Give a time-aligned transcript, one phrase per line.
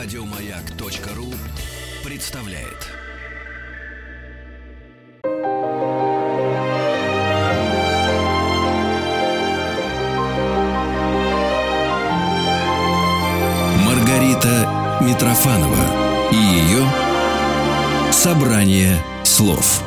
[0.00, 1.34] Радиомаяк.ру
[2.08, 2.86] представляет.
[13.84, 19.82] Маргарита Митрофанова и ее собрание слов.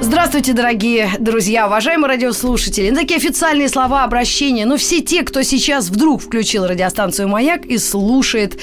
[0.00, 2.90] Здравствуйте, дорогие друзья, уважаемые радиослушатели.
[2.90, 4.66] Ну, такие официальные слова обращения.
[4.66, 8.58] Но все те, кто сейчас вдруг включил радиостанцию «Маяк» и слушает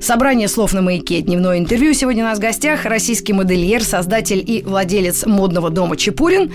[0.00, 1.20] собрание слов на «Маяке».
[1.20, 1.92] Дневное интервью.
[1.92, 6.52] Сегодня у нас в гостях российский модельер, создатель и владелец модного дома «Чепурин».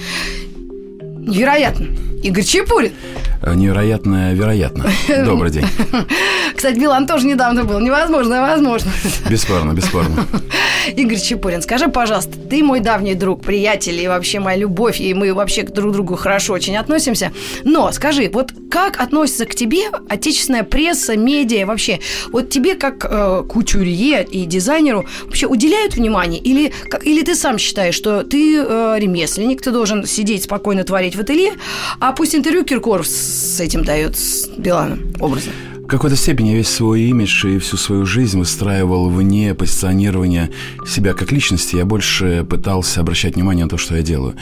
[1.19, 1.87] Невероятно.
[2.23, 2.93] Игорь Чепурин.
[3.41, 4.85] Э, невероятно, вероятно.
[5.25, 5.65] Добрый день.
[6.55, 7.79] Кстати, Билан тоже недавно был.
[7.79, 8.91] Невозможно, возможно.
[9.27, 10.27] Бесспорно, бесспорно.
[10.95, 15.33] Игорь Чепурин, скажи, пожалуйста, ты мой давний друг, приятель и вообще моя любовь, и мы
[15.33, 17.31] вообще к друг другу хорошо очень относимся.
[17.63, 21.99] Но скажи, вот как относится к тебе отечественная пресса, медиа вообще?
[22.31, 26.39] Вот тебе как э, кутюрье и дизайнеру вообще уделяют внимание?
[26.39, 31.15] Или, как, или ты сам считаешь, что ты э, ремесленник, ты должен сидеть спокойно творить
[31.15, 31.53] в ателье,
[31.99, 35.53] а пусть интервью Киркоров с этим дает, с Биланом образом?
[35.77, 40.49] В какой-то степени я весь свой имидж и всю свою жизнь выстраивал вне позиционирования
[40.87, 41.75] себя как личности.
[41.75, 44.35] Я больше пытался обращать внимание на то, что я делаю.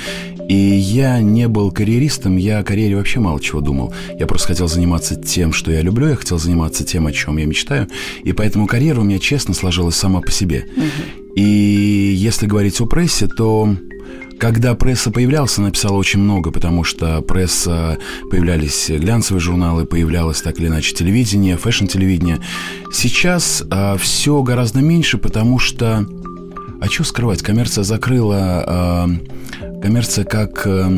[0.47, 3.93] И я не был карьеристом, я о карьере вообще мало чего думал.
[4.19, 7.45] Я просто хотел заниматься тем, что я люблю, я хотел заниматься тем, о чем я
[7.45, 7.87] мечтаю.
[8.23, 10.65] И поэтому карьера у меня честно сложилась сама по себе.
[10.75, 11.33] Угу.
[11.35, 13.75] И если говорить о прессе, то
[14.39, 17.97] когда пресса появлялась, она писала очень много, потому что пресса,
[18.31, 22.39] появлялись глянцевые журналы, появлялось так или иначе телевидение, фэшн-телевидение.
[22.91, 26.07] Сейчас а, все гораздо меньше, потому что...
[26.81, 27.41] А что скрывать?
[27.41, 28.63] Коммерция закрыла...
[28.65, 29.09] А,
[29.81, 30.65] коммерция как...
[30.65, 30.89] А,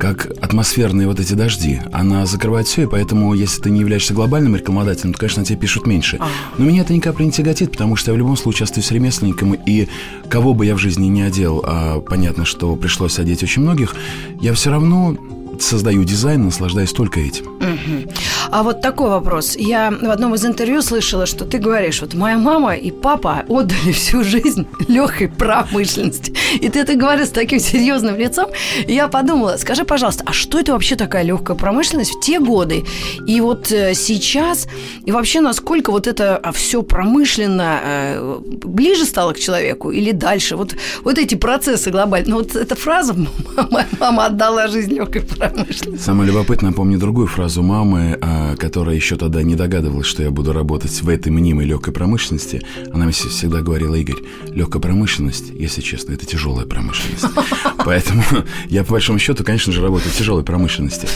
[0.00, 1.80] как атмосферные вот эти дожди.
[1.92, 5.86] Она закрывает все, и поэтому, если ты не являешься глобальным рекламодателем, то, конечно, тебе пишут
[5.86, 6.16] меньше.
[6.18, 6.28] А.
[6.56, 9.52] Но меня это ни капли не тяготит, потому что я в любом случае остаюсь ремесленником,
[9.52, 9.88] и
[10.30, 13.94] кого бы я в жизни не одел, а понятно, что пришлось одеть очень многих,
[14.40, 15.16] я все равно
[15.60, 17.44] создаю дизайн, наслаждаюсь только этим.
[17.46, 18.12] Угу.
[18.52, 19.56] А вот такой вопрос.
[19.56, 23.92] Я в одном из интервью слышала, что ты говоришь, вот моя мама и папа отдали
[23.92, 26.34] всю жизнь легкой промышленности.
[26.60, 28.50] И ты это говоришь с таким серьезным лицом.
[28.86, 32.84] И я подумала, скажи, пожалуйста, а что это вообще такая легкая промышленность в те годы?
[33.26, 34.66] И вот э, сейчас,
[35.04, 40.56] и вообще насколько вот это а, все промышленно э, ближе стало к человеку или дальше?
[40.56, 40.74] Вот,
[41.04, 42.30] вот эти процессы глобальные.
[42.30, 43.14] Ну вот эта фраза
[43.56, 46.04] «мама, мама отдала жизнь легкой промышленности».
[46.04, 50.52] Самое любопытное, помню другую фразу мамы, а, которая еще тогда не догадывалась, что я буду
[50.52, 52.62] работать в этой мнимой легкой промышленности.
[52.92, 54.18] Она мне всегда говорила, Игорь,
[54.48, 57.24] легкая промышленность, если честно, это тяжелая промышленность.
[57.84, 58.22] Поэтому
[58.68, 61.08] я, по большому счету, конечно же, работаю в тяжелой промышленности.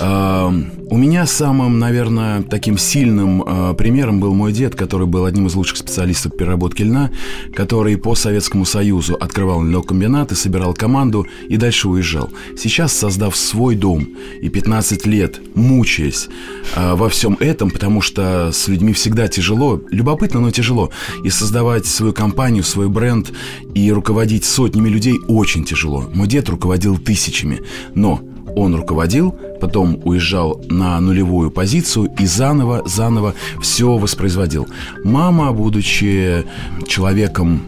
[0.00, 0.48] А,
[0.90, 5.54] у меня самым, наверное, таким сильным а, примером был мой дед, который был одним из
[5.54, 7.10] лучших специалистов по переработке льна,
[7.54, 12.30] который по Советскому Союзу открывал льнокомбинаты, собирал команду и дальше уезжал.
[12.56, 14.08] Сейчас, создав свой дом
[14.40, 16.28] и 15 лет мучаясь
[16.76, 20.90] во всем этом, потому что с людьми всегда тяжело, любопытно, но тяжело.
[21.22, 23.32] И создавать свою компанию, свой бренд
[23.74, 26.08] и руководить сотнями людей очень тяжело.
[26.14, 27.62] Мой дед руководил тысячами,
[27.94, 28.20] но
[28.56, 34.68] он руководил, потом уезжал на нулевую позицию и заново, заново все воспроизводил.
[35.02, 36.44] Мама, будучи
[36.86, 37.62] человеком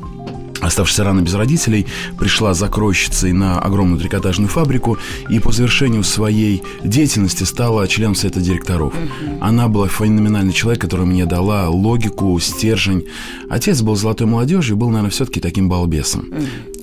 [0.61, 1.87] оставшись рано без родителей,
[2.19, 8.95] пришла закройщицей на огромную трикотажную фабрику и по завершению своей деятельности стала членом совета директоров.
[9.41, 13.07] Она была феноменальный человек, который мне дала логику, стержень.
[13.49, 16.33] Отец был золотой молодежью и был, наверное, все-таки таким балбесом.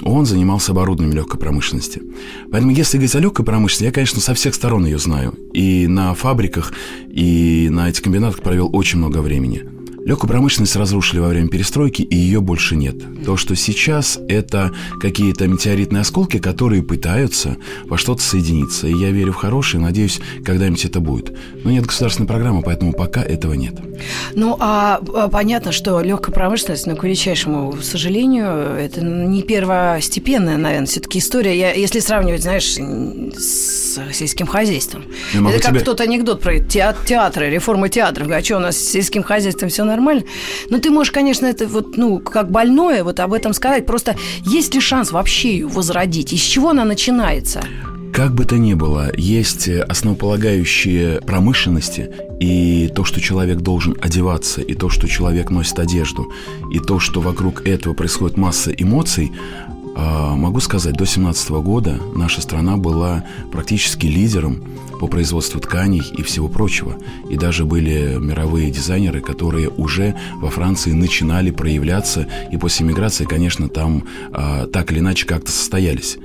[0.02, 2.02] Он занимался оборудованием легкой промышленности.
[2.52, 5.34] Поэтому, если говорить о легкой промышленности, я, конечно, со всех сторон ее знаю.
[5.54, 6.74] И на фабриках,
[7.10, 9.64] и на этих комбинатах провел очень много времени.
[10.06, 12.96] Легкую промышленность разрушили во время перестройки, и ее больше нет.
[13.26, 17.56] То, что сейчас, это какие-то метеоритные осколки, которые пытаются
[17.86, 18.88] во что-то соединиться.
[18.88, 21.34] И я верю в хорошее, надеюсь, когда-нибудь это будет.
[21.64, 23.76] Но нет государственной программы, поэтому пока этого нет.
[24.36, 30.88] Ну, а, а понятно, что легкая промышленность, но, к величайшему сожалению, это не первостепенная, наверное,
[30.88, 31.58] все-таки история.
[31.58, 32.78] Я, если сравнивать, знаешь,
[33.38, 35.06] с сельским хозяйством.
[35.34, 35.80] Это как тебе...
[35.80, 38.30] тот анекдот про театры, реформа театров.
[38.30, 40.24] А что у нас с сельским хозяйством все нормально.
[40.70, 43.86] Но ты можешь, конечно, это вот, ну, как больное вот об этом сказать.
[43.86, 46.34] Просто есть ли шанс вообще ее возродить?
[46.34, 47.62] Из чего она начинается?
[48.14, 54.76] Как бы то ни было, есть основополагающие промышленности, и то, что человек должен одеваться, и
[54.76, 56.32] то, что человек носит одежду,
[56.72, 59.32] и то, что вокруг этого происходит масса эмоций,
[59.96, 64.64] могу сказать, до 17 года наша страна была практически лидером
[65.00, 66.98] по производству тканей и всего прочего.
[67.30, 73.70] И даже были мировые дизайнеры, которые уже во Франции начинали проявляться, и после миграции, конечно,
[73.70, 76.18] там а, так или иначе как-то состоялись.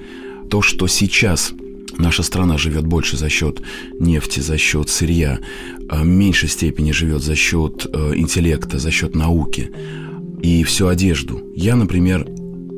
[0.50, 1.52] То, что сейчас
[1.98, 3.60] наша страна живет больше за счет
[3.98, 5.40] нефти, за счет сырья,
[5.88, 9.70] а в меньшей степени живет за счет э, интеллекта, за счет науки
[10.40, 11.42] и всю одежду.
[11.54, 12.26] Я, например,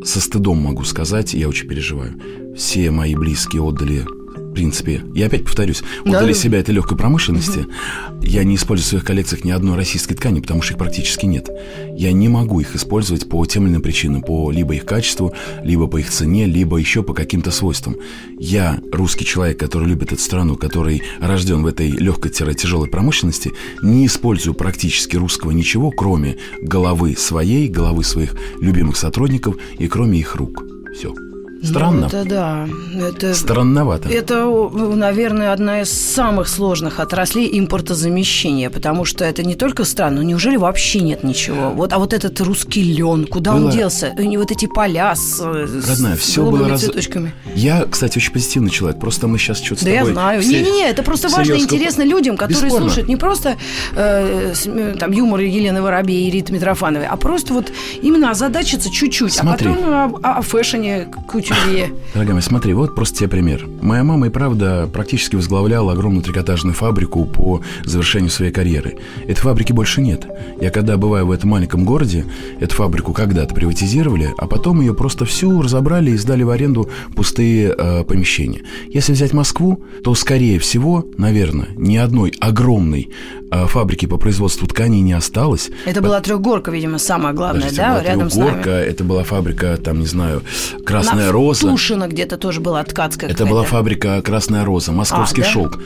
[0.04, 2.20] со стыдом могу сказать, я очень переживаю.
[2.56, 4.04] Все мои близкие отдали
[4.50, 6.38] в принципе, я опять повторюсь, отдали да.
[6.38, 7.60] себя этой легкой промышленности.
[7.60, 8.22] Угу.
[8.22, 11.48] Я не использую в своих коллекциях ни одной российской ткани, потому что их практически нет.
[11.96, 15.32] Я не могу их использовать по тем или иным причинам, по либо их качеству,
[15.62, 17.96] либо по их цене, либо еще по каким-то свойствам.
[18.40, 23.52] Я русский человек, который любит эту страну, который рожден в этой легкой-тяжелой промышленности,
[23.82, 30.34] не использую практически русского ничего, кроме головы своей, головы своих любимых сотрудников и кроме их
[30.34, 30.64] рук.
[30.92, 31.14] Все.
[31.62, 32.00] Странно.
[32.00, 32.68] Ну, это да.
[33.08, 34.08] Это, Странновато.
[34.08, 40.56] Это, наверное, одна из самых сложных отраслей импортозамещения, потому что это не только странно, неужели
[40.56, 41.70] вообще нет ничего?
[41.70, 43.66] Вот, а вот этот русский лен, куда было...
[43.66, 44.08] он делся?
[44.08, 46.80] И вот эти поля с, Родная, с все было раз...
[46.80, 47.34] цветочками.
[47.54, 50.42] Я, кстати, очень позитивный человек, просто мы сейчас что-то Да я знаю.
[50.42, 52.86] Не-не-не, это просто важно и интересно людям, которые Бесспорно.
[52.86, 53.56] слушают не просто
[53.94, 54.54] э,
[54.98, 57.70] там юмор Елены Воробей и Риты Митрофановой, а просто вот
[58.02, 59.68] именно озадачиться чуть-чуть, а Смотри.
[59.68, 61.08] а потом о, о фэшне,
[61.50, 61.92] кутюрье.
[62.14, 63.66] Дорогая моя, смотри, вот просто тебе пример.
[63.80, 68.96] Моя мама и правда практически возглавляла огромную трикотажную фабрику по завершению своей карьеры.
[69.24, 70.26] Этой фабрики больше нет.
[70.60, 72.24] Я когда бываю в этом маленьком городе,
[72.60, 77.74] эту фабрику когда-то приватизировали, а потом ее просто всю разобрали и сдали в аренду пустые
[77.76, 78.62] э, помещения.
[78.88, 83.10] Если взять Москву, то, скорее всего, наверное, ни одной огромной
[83.50, 85.70] э, фабрики по производству тканей не осталось.
[85.84, 88.60] Это была трехгорка, видимо, самая главная, Подождите, да, рядом с нами.
[88.66, 90.42] это была фабрика, там, не знаю,
[90.84, 91.68] Красная На Роза.
[91.68, 95.50] Тушино где-то тоже была ткацкая Это была фабрика «Красная роза», «Московский А, да?
[95.50, 95.78] шелк».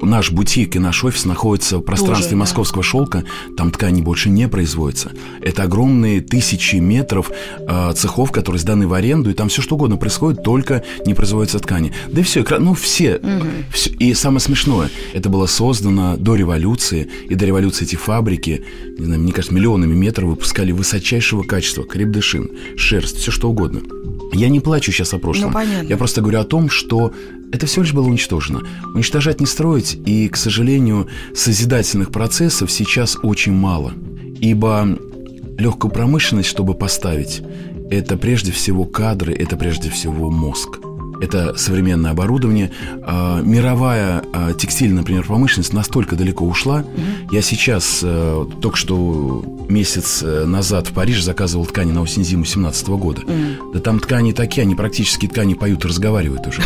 [0.00, 2.36] Наш бутик и наш офис находятся в пространстве да.
[2.38, 3.24] московского шелка.
[3.56, 5.12] Там ткани больше не производятся.
[5.42, 9.96] Это огромные тысячи метров э, цехов, которые сданы в аренду, и там все что угодно
[9.98, 11.92] происходит, только не производятся ткани.
[12.08, 13.20] Да и все, ну все,
[13.70, 13.90] все.
[13.90, 18.64] И самое смешное, это было создано до революции, и до революции эти фабрики,
[18.98, 23.80] не знаю, мне кажется, миллионами метров выпускали высочайшего качества, крепдышин, шерсть, все что угодно.
[24.34, 25.48] Я не плачу сейчас о прошлом.
[25.48, 25.88] Ну, понятно.
[25.88, 27.12] Я просто говорю о том, что
[27.52, 28.62] это все лишь было уничтожено.
[28.94, 33.92] Уничтожать не строить, и, к сожалению, созидательных процессов сейчас очень мало.
[34.40, 34.98] Ибо
[35.56, 37.42] легкую промышленность, чтобы поставить,
[37.90, 40.80] это прежде всего кадры, это прежде всего мозг.
[41.24, 42.70] Это современное оборудование.
[43.02, 46.80] А, мировая а, текстильная, например, промышленность настолько далеко ушла.
[46.80, 47.28] Mm-hmm.
[47.32, 52.88] Я сейчас а, только что месяц э, назад в Париже заказывал ткани на осень-зиму 17
[52.88, 53.22] года.
[53.22, 53.72] Mm-hmm.
[53.72, 56.60] Да там ткани такие, они практически ткани поют и разговаривают уже.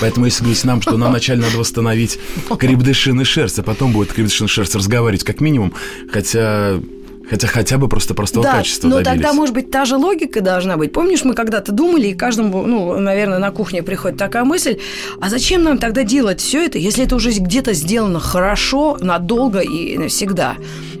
[0.00, 2.20] Поэтому если говорить нам, что нам вначале надо восстановить
[2.58, 5.72] крепдышин и шерсть, а потом будет крепдышин и шерсть разговаривать как минимум,
[6.12, 6.78] хотя
[7.28, 9.12] Хотя хотя бы просто простого да, качества но добились.
[9.12, 10.92] тогда, может быть, та же логика должна быть.
[10.92, 14.78] Помнишь, мы когда-то думали, и каждому, ну, наверное, на кухне приходит такая мысль,
[15.20, 19.98] а зачем нам тогда делать все это, если это уже где-то сделано хорошо, надолго и
[19.98, 20.56] навсегда?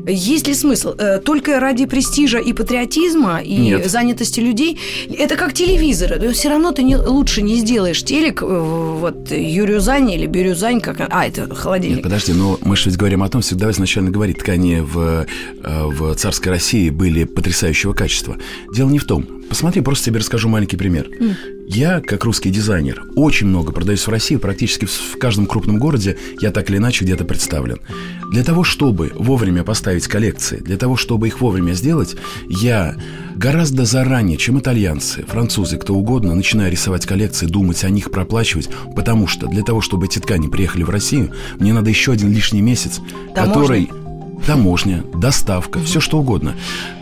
[0.08, 0.94] Есть ли смысл?
[0.98, 3.90] Э, только ради престижа и патриотизма и Нет.
[3.90, 4.78] занятости людей?
[5.10, 6.20] Это как телевизор.
[6.32, 11.00] Все равно ты не, лучше не сделаешь телек, э, вот Юрюзань или Бирюзань, как...
[11.10, 11.96] А, это холодильник.
[11.96, 15.26] Нет, подожди, но мы же ведь говорим о том, всегда изначально говорить, ткани в,
[15.64, 18.36] э, в царской России были потрясающего качества.
[18.72, 19.36] Дело не в том.
[19.48, 21.08] Посмотри, просто тебе расскажу маленький пример.
[21.08, 21.34] Mm.
[21.68, 26.50] Я, как русский дизайнер, очень много продаюсь в России, практически в каждом крупном городе я
[26.52, 27.78] так или иначе где-то представлен.
[28.30, 32.16] Для того, чтобы вовремя поставить коллекции, для того, чтобы их вовремя сделать,
[32.48, 32.96] я
[33.34, 39.26] гораздо заранее, чем итальянцы, французы, кто угодно, начинаю рисовать коллекции, думать о них, проплачивать, потому
[39.26, 43.00] что для того, чтобы эти ткани приехали в Россию, мне надо еще один лишний месяц,
[43.34, 43.54] Таможня.
[43.54, 43.90] который
[44.46, 46.54] таможня, доставка, все что угодно.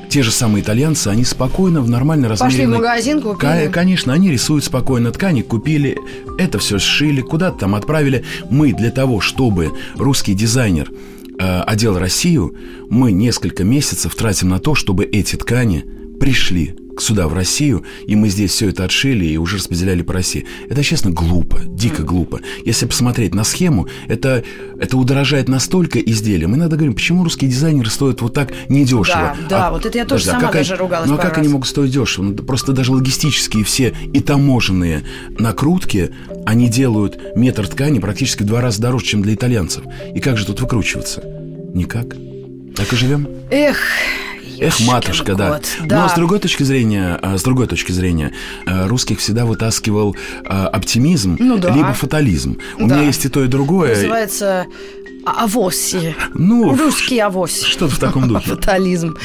[0.08, 2.76] Те же самые итальянцы, они спокойно в нормальной Пошли в размеренной...
[2.76, 3.40] магазин, купили.
[3.66, 5.96] Ка- Конечно, они рисуют спокойно ткани, купили,
[6.38, 8.24] это все сшили, куда-то там отправили.
[8.50, 10.90] Мы для того, чтобы русский дизайнер
[11.40, 12.54] э, одел Россию,
[12.88, 15.84] мы несколько месяцев тратим на то, чтобы эти ткани
[16.20, 20.46] пришли сюда, в Россию, и мы здесь все это отшили и уже распределяли по России.
[20.68, 22.40] Это, честно, глупо, дико глупо.
[22.64, 24.44] Если посмотреть на схему, это,
[24.78, 26.46] это удорожает настолько изделия.
[26.46, 29.36] Мы иногда говорим, почему русские дизайнеры стоят вот так недешево?
[29.42, 31.18] Да, да, вот это я тоже подожди, а сама как они- даже ругалась Ну а
[31.18, 31.52] как они раз.
[31.52, 32.24] могут стоить дешево?
[32.24, 35.02] Ну, просто даже логистические все и таможенные
[35.38, 36.10] накрутки,
[36.46, 39.84] они делают метр ткани практически в два раза дороже, чем для итальянцев.
[40.14, 41.22] И как же тут выкручиваться?
[41.74, 42.14] Никак.
[42.76, 43.28] Так и живем.
[43.50, 43.78] Эх,
[44.58, 45.52] Эх, матушка, да.
[45.54, 46.08] кот, Но да.
[46.08, 48.32] с другой точки зрения, а, с другой точки зрения,
[48.66, 51.70] а, русских всегда вытаскивал а, оптимизм, Ну да.
[51.74, 52.58] либо фатализм.
[52.78, 52.96] У Да.
[52.96, 53.94] меня есть и то, и другое.
[53.94, 54.66] Называется а-
[55.24, 56.14] авоси.
[56.34, 57.62] Ну, Русский авось.
[57.62, 58.50] что-то в таком духе.
[58.50, 59.16] Фатализм.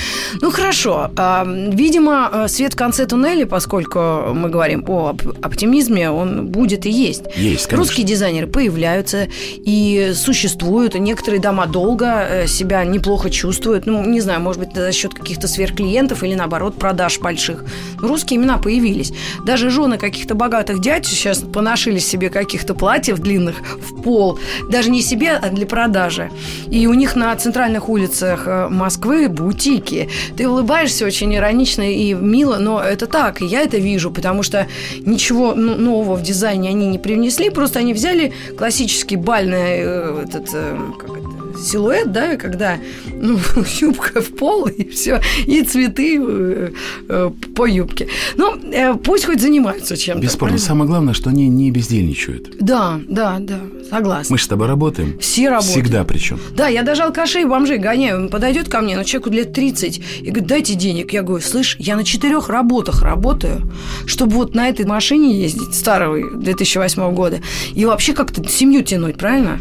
[0.41, 1.11] Ну хорошо.
[1.15, 3.99] А, Видимо, э, свет в конце туннеля, поскольку
[4.33, 7.23] мы говорим о оп- оптимизме, он будет и есть.
[7.35, 7.77] Есть, конечно.
[7.77, 10.95] Русские дизайнеры появляются и существуют.
[10.95, 13.85] Некоторые дома долго э, себя неплохо чувствуют.
[13.85, 17.63] Ну, не знаю, может быть, за счет каких-то сверхклиентов или, наоборот, продаж больших.
[18.01, 19.11] Но русские имена появились.
[19.45, 24.39] Даже жены каких-то богатых дядь сейчас поношили себе каких-то платьев длинных в пол.
[24.69, 26.29] Даже не себе, а для продажи.
[26.71, 30.07] И у них на центральных улицах э, Москвы бутики.
[30.37, 34.67] Ты улыбаешься очень иронично и мило, но это так, и я это вижу, потому что
[35.05, 40.77] ничего нового в дизайне они не привнесли, просто они взяли классический бальный э, этот, э,
[40.99, 42.77] как это, силуэт, да, когда
[43.13, 43.39] ну,
[43.79, 46.71] юбка в пол и все, и цветы э,
[47.07, 48.07] э, по юбке.
[48.35, 50.21] Ну, э, пусть хоть занимаются чем-то.
[50.21, 50.51] Бесспорно.
[50.51, 50.65] правильно?
[50.65, 52.57] Самое главное, что они не бездельничают.
[52.59, 54.33] Да, да, да, согласна.
[54.33, 55.17] Мы же с тобой работаем.
[55.19, 55.71] Все работают.
[55.71, 56.39] Всегда причем.
[56.55, 58.23] Да, я даже алкашей и бомжей гоняю.
[58.23, 61.13] Он подойдет ко мне, ну, человеку лет 30, и говорит, дайте денег.
[61.13, 63.71] Я говорю, слышь, я на четырех работах работаю,
[64.05, 67.41] чтобы вот на этой машине ездить, старого 2008 года,
[67.75, 69.59] и вообще как-то семью тянуть, правильно?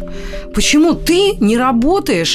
[0.53, 1.88] Почему ты не работаешь,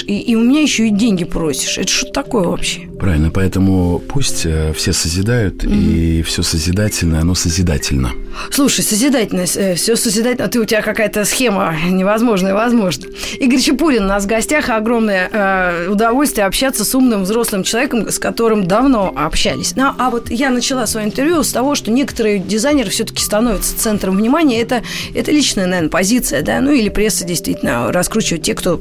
[0.07, 1.79] и, и у меня еще и деньги просишь?
[1.79, 2.89] Это что такое вообще?
[2.99, 8.13] Правильно, поэтому пусть э, все созидают, и все созидательное, оно созидательно.
[8.51, 10.49] Слушай, созидательность, все созидательно.
[10.49, 13.07] Ты у тебя какая-то схема невозможная, возможно.
[13.39, 14.69] Игорь Чепурин у нас в гостях.
[14.69, 19.75] Огромное э, удовольствие общаться с умным взрослым человеком, с которым давно общались.
[19.77, 24.17] Ну, а вот я начала свое интервью с того, что некоторые дизайнеры все-таки становятся центром
[24.17, 24.61] внимания.
[24.61, 24.83] Это,
[25.15, 28.81] это личная, наверное, позиция, да, ну или пресса действительно раскручивает те, кто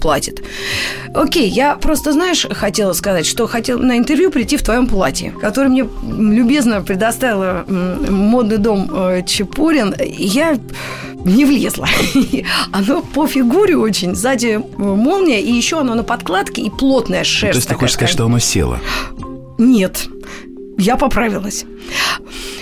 [0.00, 0.42] платит.
[1.14, 5.68] Окей, я просто, знаешь, хотела сказать, что хотела на интервью прийти в твоем платье, которое
[5.68, 9.94] мне любезно предоставила модный дом э, Чепурин.
[10.00, 10.58] Я
[11.24, 11.88] не влезла.
[12.72, 14.14] Оно по фигуре очень.
[14.14, 17.52] Сзади э, молния, и еще оно на подкладке, и плотная шерсть.
[17.52, 18.78] То есть ты хочешь сказать, что оно село?
[19.58, 20.06] Нет.
[20.78, 21.64] Я поправилась.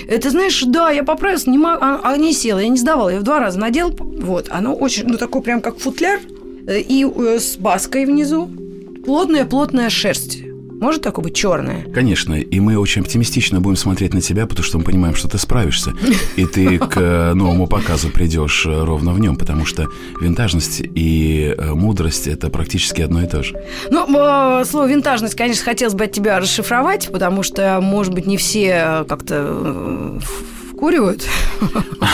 [0.07, 3.21] Это, знаешь, да, я поправилась, не, мо- а, а не села, я не сдавала, я
[3.21, 6.21] в два раза надел, вот, оно очень, ну, такой прям как футляр,
[6.67, 7.05] э, и
[7.39, 8.51] с баской внизу,
[9.05, 10.41] плотная-плотная шерсть.
[10.81, 11.85] Может такое быть черная?
[11.93, 15.39] Конечно, и мы очень оптимистично будем смотреть на тебя, потому что мы понимаем, что ты
[15.39, 15.95] справишься.
[16.37, 19.89] И ты к э, новому показу придешь э, ровно в нем, потому что
[20.21, 23.55] винтажность и э, мудрость это практически одно и то же.
[23.91, 28.37] Ну, э, слово винтажность, конечно, хотелось бы от тебя расшифровать, потому что, может быть, не
[28.37, 30.19] все как-то
[30.75, 31.25] вкуривают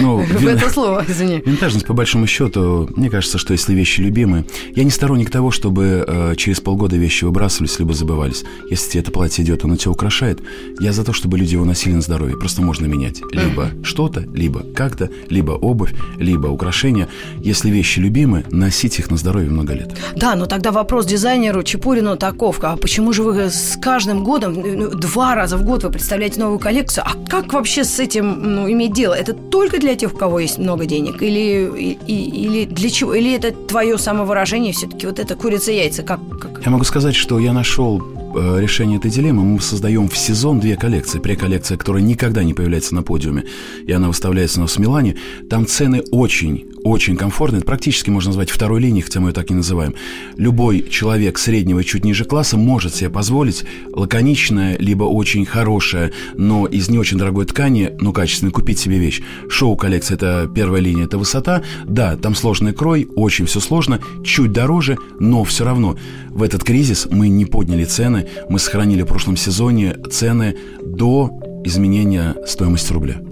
[0.00, 1.42] Ну, вин- это слово, извини.
[1.44, 4.44] Винтажность, по большому счету, мне кажется, что если вещи любимы,
[4.76, 8.44] я не сторонник того, чтобы э, через полгода вещи выбрасывались либо забывались.
[8.70, 10.40] Если тебе это платье идет, оно тебя украшает,
[10.80, 12.36] я за то, чтобы люди его носили на здоровье.
[12.36, 17.08] Просто можно менять либо что-то, либо как-то, либо обувь, либо украшения.
[17.40, 19.96] Если вещи любимы, носить их на здоровье много лет.
[20.16, 22.58] Да, но тогда вопрос дизайнеру Чепурину таков.
[22.62, 26.58] А почему же вы с каждым годом, ну, два раза в год вы представляете новую
[26.58, 27.04] коллекцию?
[27.06, 29.14] А как вообще с этим ну, иметь дело?
[29.14, 31.22] Это только для тех, у кого есть много денег?
[31.22, 33.14] Или, и- или для чего?
[33.14, 36.02] Или это твое самовыражение все-таки вот это курица-яйца?
[36.02, 36.62] Как, как?
[36.64, 38.02] Я могу сказать, что я нашел
[38.36, 39.42] э, решение этой дилеммы.
[39.42, 41.18] Мы создаем в сезон две коллекции.
[41.18, 43.44] Преколлекция, которая никогда не появляется на подиуме,
[43.86, 45.16] и она выставляется у нас в Милане.
[45.48, 47.58] Там цены очень, очень комфортные.
[47.58, 49.94] Это практически можно назвать второй линией, хотя мы ее так не называем.
[50.36, 56.66] Любой человек среднего и чуть ниже класса может себе позволить лаконичное, либо очень хорошее, но
[56.66, 59.22] из не очень дорогой ткани, но качественно купить себе вещь.
[59.48, 61.62] Шоу-коллекция– это первая линия, это высота.
[61.84, 65.96] Да, там сложный крой, очень все сложно, чуть дороже, но все равно
[66.30, 71.30] в этот кризис мы не подняли цены, мы сохранили в прошлом сезоне цены до
[71.64, 73.27] изменения стоимости рубля.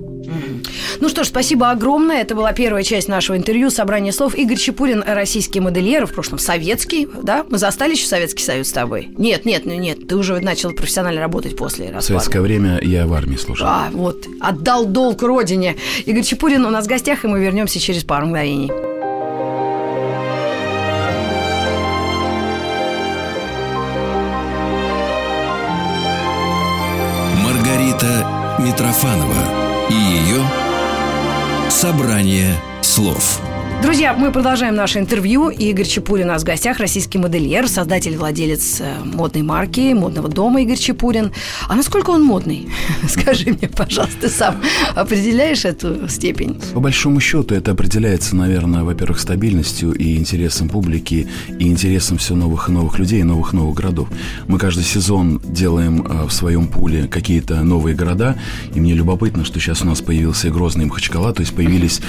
[1.00, 2.22] Ну что ж, спасибо огромное.
[2.22, 4.34] Это была первая часть нашего интервью «Собрание слов».
[4.34, 7.44] Игорь Чепурин, российский модельер, в прошлом советский, да?
[7.48, 9.08] Мы застали еще Советский Союз с тобой?
[9.16, 12.06] Нет, нет, ну нет, ты уже начал профессионально работать после В распада.
[12.06, 13.66] советское время я в армии служил.
[13.68, 15.76] А, вот, отдал долг родине.
[16.04, 18.70] Игорь Чепурин у нас в гостях, и мы вернемся через пару мгновений.
[27.42, 30.42] Маргарита Митрофанова и ее
[31.68, 33.45] «Собрание слов».
[33.82, 35.50] Друзья, мы продолжаем наше интервью.
[35.50, 40.62] Игорь Чепурин у нас в гостях, российский модельер, создатель владелец э, модной марки, модного дома
[40.62, 41.30] Игорь Чепурин.
[41.68, 42.68] А насколько он модный?
[43.08, 44.56] Скажи мне, пожалуйста, ты сам
[44.94, 46.58] определяешь эту степень?
[46.72, 51.28] По большому счету это определяется, наверное, во-первых, стабильностью и интересом публики,
[51.58, 54.08] и интересом все новых и новых людей, и новых и новых городов.
[54.48, 58.36] Мы каждый сезон делаем э, в своем пуле какие-то новые города,
[58.74, 62.00] и мне любопытно, что сейчас у нас появился и Грозный Махачкала, то есть появились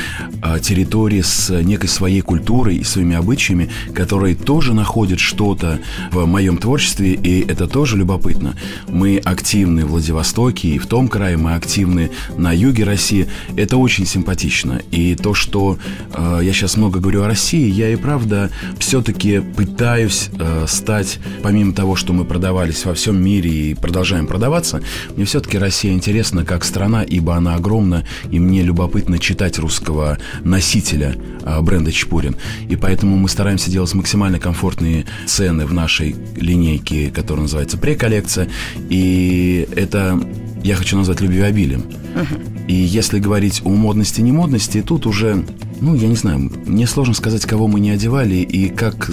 [0.42, 5.80] э, территории с некой своей культурой и своими обычаями, которые тоже находят что-то
[6.12, 8.56] в моем творчестве, и это тоже любопытно.
[8.88, 13.28] Мы активны в Владивостоке и в том крае, мы активны на юге России.
[13.56, 14.82] Это очень симпатично.
[14.92, 15.78] И то, что
[16.14, 18.50] э, я сейчас много говорю о России, я и правда
[18.80, 24.82] все-таки пытаюсь э, стать, помимо того, что мы продавались во всем мире и продолжаем продаваться,
[25.16, 31.16] мне все-таки Россия интересна как страна, ибо она огромна, и мне любопытно читать русского носителя
[31.44, 32.36] э, бренда Чпурин.
[32.70, 38.50] И поэтому мы стараемся делать максимально комфортные цены в нашей линейке, которая называется преколлекция.
[38.90, 40.20] И это
[40.64, 41.84] я хочу назвать любвеобилием.
[42.68, 45.46] И если говорить о модности и немодности, тут уже,
[45.80, 49.10] ну, я не знаю, мне сложно сказать, кого мы не одевали и как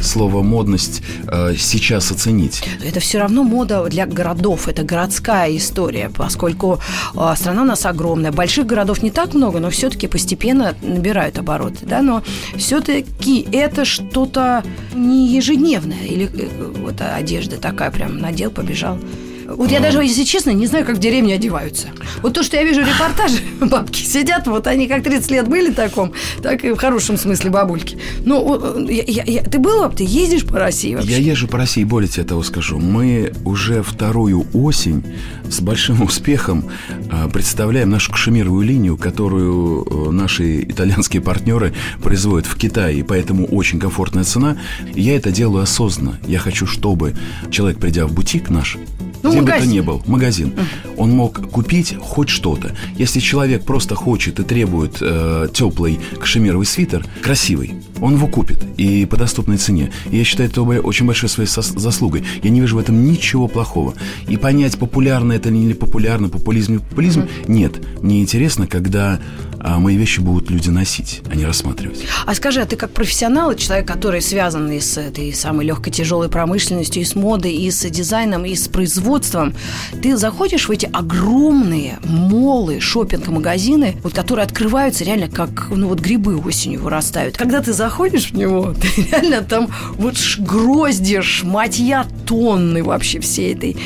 [0.00, 2.62] слово «модность» э, сейчас оценить.
[2.84, 6.78] Это все равно мода для городов, это городская история, поскольку
[7.14, 8.30] э, страна у нас огромная.
[8.30, 12.22] Больших городов не так много, но все-таки постепенно набирают обороты, да, но
[12.56, 14.62] все-таки это что-то
[14.94, 18.98] не ежедневное, или э, вот одежда такая прям надел, побежал.
[19.46, 21.88] Вот я даже, если честно, не знаю, как в деревне одеваются.
[22.22, 26.12] Вот то, что я вижу репортажи, бабки сидят, вот они как 30 лет были таком,
[26.42, 27.98] так и в хорошем смысле бабульки.
[28.24, 31.12] Ну, я, я, я, ты был, ты ездишь по России вообще?
[31.12, 32.78] Я езжу по России, более тебе того скажу.
[32.78, 35.04] Мы уже вторую осень
[35.48, 36.64] с большим успехом
[37.10, 43.46] а, представляем нашу кашемировую линию, которую э, наши итальянские партнеры производят в Китае, и поэтому
[43.46, 44.56] очень комфортная цена.
[44.94, 46.18] Я это делаю осознанно.
[46.26, 47.14] Я хочу, чтобы
[47.50, 48.76] человек, придя в бутик наш,
[49.22, 49.60] ну, где магазин.
[49.60, 50.54] бы то ни был, магазин,
[50.96, 52.74] он мог купить хоть что-то.
[52.96, 59.06] Если человек просто хочет и требует э, теплый кашемировый свитер, красивый, он его купит и
[59.06, 59.92] по доступной цене.
[60.10, 62.24] И я считаю это очень большой своей заслугой.
[62.42, 63.94] Я не вижу в этом ничего плохого.
[64.28, 67.50] И понять, популярно это или не популярно, популизм не популизм, mm-hmm.
[67.52, 68.02] нет.
[68.02, 69.20] Мне интересно, когда
[69.64, 72.04] а мои вещи будут люди носить, а не рассматривать.
[72.26, 76.28] А скажи, а ты как профессионал, человек, который связан и с этой самой легкой тяжелой
[76.28, 79.54] промышленностью, и с модой, и с дизайном, и с производством,
[80.02, 86.36] ты заходишь в эти огромные молы, шопинг-магазины, вот, которые открываются реально как, ну вот грибы
[86.36, 87.36] осенью вырастают.
[87.36, 93.76] Когда ты заходишь в него, ты реально там вот грозди, шматья тонны вообще всей этой.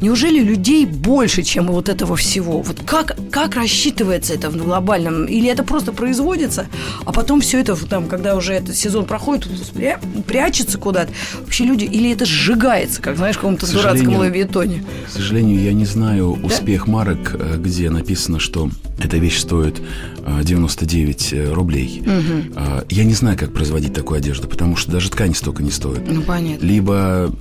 [0.00, 2.62] Неужели людей больше, чем вот этого всего?
[2.62, 6.66] Вот как, как рассчитывается это в глобальном или это просто производится,
[7.04, 9.48] а потом все это, там, когда уже этот сезон проходит,
[10.26, 11.12] прячется куда-то.
[11.40, 14.84] Вообще люди, или это сжигается, как, знаешь, в каком-то дурацком лавиетоне.
[15.06, 16.92] К сожалению, я не знаю успех да?
[16.92, 18.70] марок, э, где написано, что
[19.02, 19.80] эта вещь стоит
[20.42, 22.02] 99 э, э, рублей.
[22.02, 22.84] Угу.
[22.90, 26.02] Я не знаю, как производить такую одежду, потому что даже ткань столько не стоит.
[26.08, 26.64] Ну, понятно.
[26.64, 27.32] Либо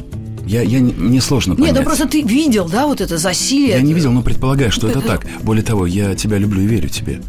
[0.45, 1.71] я, я, мне сложно понять.
[1.71, 3.77] Нет, ну просто ты видел, да, вот это засилие.
[3.77, 5.25] Я не видел, но предполагаю, что это так.
[5.41, 7.21] Более того, я тебя люблю и верю тебе.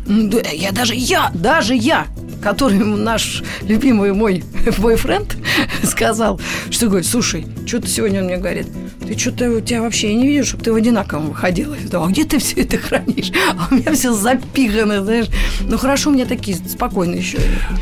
[0.53, 2.07] Я даже я, даже я,
[2.43, 4.45] который наш любимый мой
[4.79, 5.37] бойфренд
[5.83, 8.67] сказал, что говорит, слушай, что-то сегодня он мне говорит,
[9.07, 11.75] ты что-то у тебя вообще я не вижу, чтобы ты в одинаковом выходила.
[11.75, 13.31] Я а где ты все это хранишь?
[13.57, 15.27] А у меня все запихано, знаешь.
[15.61, 17.39] Ну хорошо, у меня такие спокойные еще.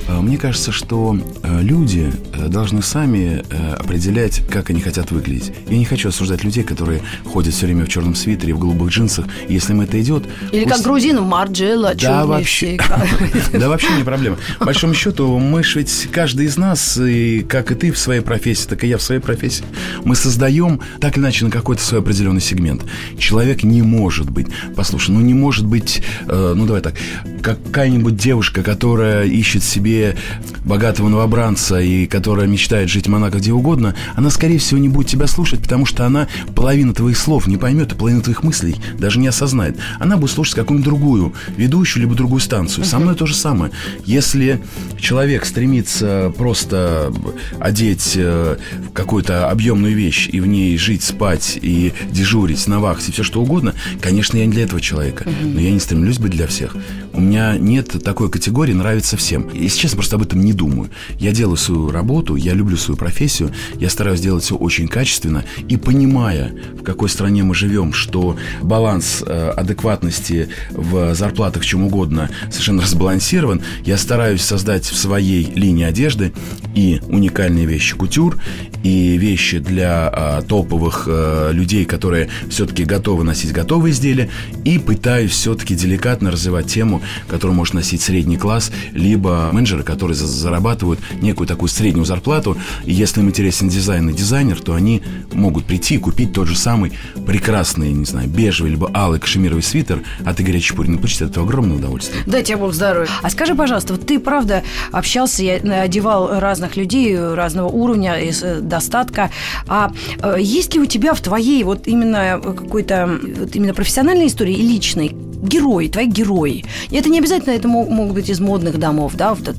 [0.09, 5.53] А, мне кажется, что э, люди э, должны сами э, определять, как они хотят выглядеть.
[5.69, 9.27] Я не хочу осуждать людей, которые ходят все время в черном свитере, в голубых джинсах.
[9.49, 10.25] Если им это идет...
[10.53, 12.79] Или как грузин в Марджелла, Да, вообще.
[13.53, 14.37] Да, вообще не проблема.
[14.59, 18.21] По большому счету, мы же ведь каждый из нас, и как и ты в своей
[18.21, 19.65] профессии, так и я в своей профессии,
[20.05, 22.83] мы создаем так так или иначе на какой-то свой определенный сегмент.
[23.19, 26.95] Человек не может быть, послушай, ну не может быть, э, ну давай так,
[27.41, 30.17] какая-нибудь девушка, которая ищет себе
[30.65, 35.07] богатого новобранца и которая мечтает жить в Монако где угодно, она, скорее всего, не будет
[35.07, 39.21] тебя слушать, потому что она половину твоих слов не поймет и половину твоих мыслей даже
[39.21, 39.77] не осознает.
[40.01, 42.85] Она будет слушать какую-нибудь другую ведущую, либо другую станцию.
[42.85, 43.71] Со мной то же самое.
[44.05, 44.61] Если
[44.99, 47.13] человек стремится просто
[47.61, 48.57] одеть э,
[48.93, 53.75] какую-то объемную вещь и в ней жить спать и дежурить на вахте, все что угодно,
[54.01, 55.29] конечно, я не для этого человека.
[55.43, 56.77] Но я не стремлюсь быть для всех.
[57.13, 59.49] У меня нет такой категории «нравится всем».
[59.53, 60.91] Если честно, просто об этом не думаю.
[61.19, 65.77] Я делаю свою работу, я люблю свою профессию, я стараюсь делать все очень качественно и
[65.77, 72.83] понимая, в какой стране мы живем, что баланс э, адекватности в зарплатах, чем угодно, совершенно
[72.83, 76.33] разбалансирован, я стараюсь создать в своей линии одежды
[76.75, 78.39] и уникальные вещи кутюр,
[78.85, 84.29] и вещи для а, топовых а, людей, которые все-таки готовы носить готовые изделия,
[84.65, 90.27] и пытаюсь все-таки деликатно развивать тему, которую может носить средний класс, либо менеджеры, которые за
[90.27, 95.65] зарабатывают некую такую среднюю зарплату, и если им интересен дизайн и дизайнер, то они могут
[95.65, 96.93] прийти и купить тот же самый
[97.27, 100.99] прекрасный, не знаю, бежевый либо алый кашемировый свитер от Игоря Чепурина.
[100.99, 102.23] Получить это огромное удовольствие.
[102.27, 103.09] Дай тебе Бог здоровья.
[103.23, 108.61] А скажи, пожалуйста, вот ты правда общался, я одевал разных людей разного уровня, из э,
[108.75, 109.31] достатка.
[109.69, 114.55] А э, есть ли у тебя в твоей вот именно какой-то вот именно профессиональной истории
[114.55, 115.09] и личной
[115.45, 116.65] герои, твои герои.
[116.91, 119.55] И это не обязательно, это могут быть из модных домов, да, это,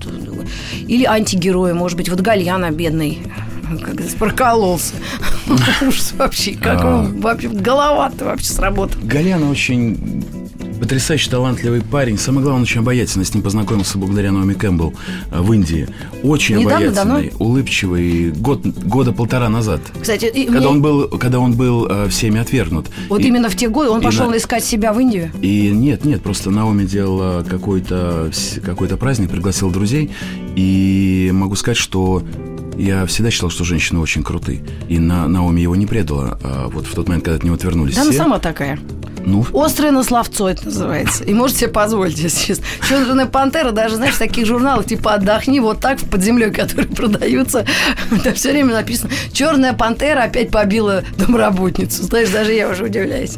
[0.88, 3.20] или антигерои, может быть, вот Гальяна бедный,
[3.84, 4.96] как прокололся.
[5.82, 7.08] Ужас вообще, как а.
[7.20, 9.02] вообще голова-то вообще сработала.
[9.04, 10.26] Гальяна очень
[10.80, 12.18] Потрясающий талантливый парень.
[12.18, 13.26] Самое главное, очень обаятельный.
[13.26, 14.94] С ним познакомился благодаря Наоми Кэмпбелл
[15.32, 15.88] э, в Индии.
[16.24, 17.46] Очень Недавно, обаятельный, давно?
[17.46, 18.32] улыбчивый.
[18.32, 19.82] Год, года полтора назад.
[20.00, 20.68] Кстати, когда, мне...
[20.68, 22.88] он был, когда он был э, всеми отвергнут.
[23.10, 24.38] Вот и, именно в те годы он пошел на...
[24.38, 25.32] искать себя в Индию?
[25.42, 28.32] И нет, нет, просто Наоми делала какой-то
[28.64, 30.12] какой праздник, пригласил друзей.
[30.56, 32.24] И могу сказать, что
[32.78, 34.62] я всегда считал, что женщины очень крутые.
[34.90, 36.38] И на, Наоми его не предала.
[36.44, 38.10] А вот в тот момент, когда от него отвернулись да, все...
[38.12, 38.80] она сама такая.
[39.26, 39.44] Ну.
[39.54, 41.24] Острое на словцо это называется.
[41.24, 42.66] И можете себе позволить, если честно.
[42.88, 47.66] Черная пантера, даже, знаешь, в таких журналах, типа «Отдохни», вот так под землей, которые продаются,
[48.24, 52.04] там все время написано «Черная пантера опять побила домработницу».
[52.04, 53.38] Знаешь, даже я уже удивляюсь.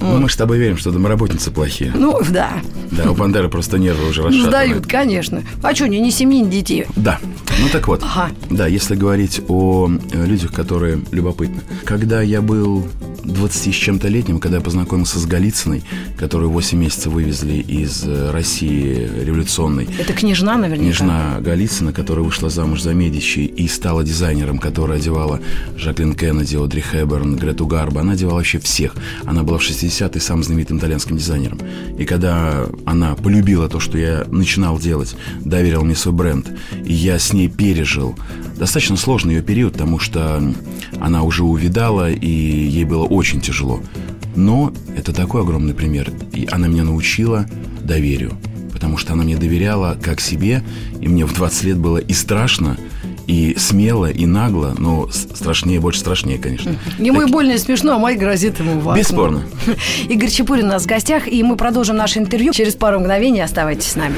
[0.00, 1.92] Ну, мы с тобой верим, что домработницы плохие.
[1.94, 2.52] Ну, да.
[2.90, 4.48] Да, у пантеры просто нервы уже расшатаны.
[4.48, 5.42] Сдают, конечно.
[5.62, 6.86] А что, не, не семьи, не детей?
[6.96, 7.18] Да.
[7.60, 8.02] Ну, так вот.
[8.02, 8.30] Ага.
[8.50, 11.62] Да, если говорить о э, людях, которые любопытны.
[11.84, 12.86] Когда я был
[13.24, 15.82] 20 с чем-то летним, когда я познакомился с Голицыной,
[16.18, 19.88] которую 8 месяцев вывезли из э, России революционной.
[19.98, 20.84] Это княжна, наверняка?
[20.84, 25.40] Княжна Голицына, которая вышла замуж за Медичи и стала дизайнером, которая одевала
[25.76, 28.00] Жаклин Кеннеди, Одри Хэбберн, Грету Гарбо.
[28.00, 28.94] Она одевала вообще всех.
[29.24, 31.58] Она была в 60-е самым знаменитым итальянским дизайнером.
[31.98, 36.50] И когда она полюбила то, что я начинал делать, доверила мне свой бренд,
[36.84, 38.16] и я с ней пережил
[38.56, 40.42] достаточно сложный ее период, потому что
[41.00, 43.82] она уже увидала, и ей было очень тяжело.
[44.36, 46.12] Но это такой огромный пример.
[46.32, 47.46] И она меня научила
[47.82, 48.36] доверию.
[48.72, 50.62] Потому что она мне доверяла как себе,
[51.00, 52.76] и мне в 20 лет было и страшно,
[53.26, 56.76] и смело, и нагло, но страшнее, больше страшнее, конечно.
[56.98, 57.28] Ему так...
[57.28, 59.44] и больно, и смешно, а мать грозит ему в Бесспорно.
[60.08, 63.40] Игорь Чепурин у нас в гостях, и мы продолжим наше интервью через пару мгновений.
[63.40, 64.16] Оставайтесь с нами.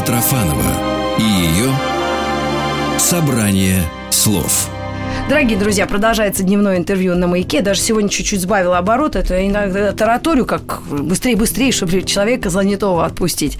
[0.00, 1.70] Митрофанова и ее
[2.98, 4.70] «Собрание слов».
[5.30, 7.62] Дорогие друзья, продолжается дневное интервью на маяке.
[7.62, 9.14] Даже сегодня чуть-чуть сбавила оборот.
[9.14, 13.56] Это иногда тараторию, как быстрее-быстрее, чтобы человека занятого отпустить.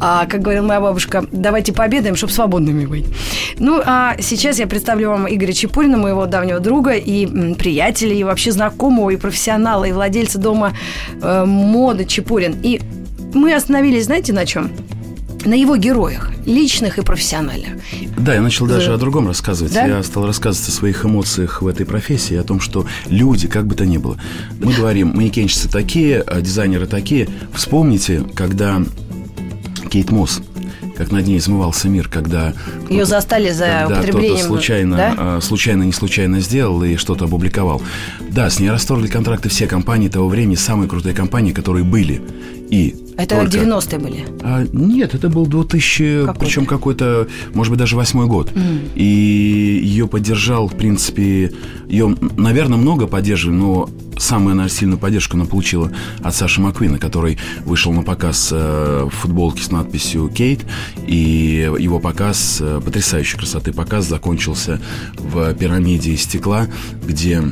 [0.00, 3.04] А, как говорила моя бабушка, давайте пообедаем, чтобы свободными быть.
[3.58, 8.50] Ну, а сейчас я представлю вам Игоря Чепурина, моего давнего друга и приятеля, и вообще
[8.50, 10.72] знакомого, и профессионала, и владельца дома
[11.20, 12.56] э, моды Чепурин.
[12.62, 12.80] И
[13.34, 14.70] мы остановились, знаете, на чем?
[15.44, 17.74] На его героях, личных и профессиональных.
[18.18, 18.94] Да, я начал даже За...
[18.94, 19.72] о другом рассказывать.
[19.72, 19.86] Да?
[19.86, 23.74] Я стал рассказывать о своих эмоциях в этой профессии, о том, что люди, как бы
[23.74, 24.16] то ни было,
[24.58, 27.28] мы говорим, манекенщицы такие, а дизайнеры такие.
[27.54, 28.82] Вспомните, когда
[29.90, 30.40] Кейт Мосс
[30.96, 32.52] как над ней измывался мир, когда
[32.90, 35.14] ее застали за когда употреблением, кто-то случайно, да?
[35.16, 37.80] А, случайно, не случайно сделал и что-то опубликовал.
[38.28, 42.20] Да, с ней расторгли контракты все компании того времени, самые крутые компании, которые были.
[42.68, 43.58] И это только...
[43.58, 44.26] 90-е были?
[44.42, 48.50] А, нет, это был 2000, какой причем какой-то, может быть, даже восьмой год.
[48.52, 48.92] Mm.
[48.94, 51.52] И ее поддержал, в принципе,
[51.88, 55.90] ее, наверное, много поддерживали, но самую, наверное, сильную поддержку она получила
[56.22, 60.64] от Саши Маквина, который вышел на показ э, в футболке с надписью «Кейт»,
[61.06, 64.80] и его показ, э, потрясающей красоты показ, закончился
[65.14, 66.66] в пирамиде из стекла,
[67.06, 67.42] где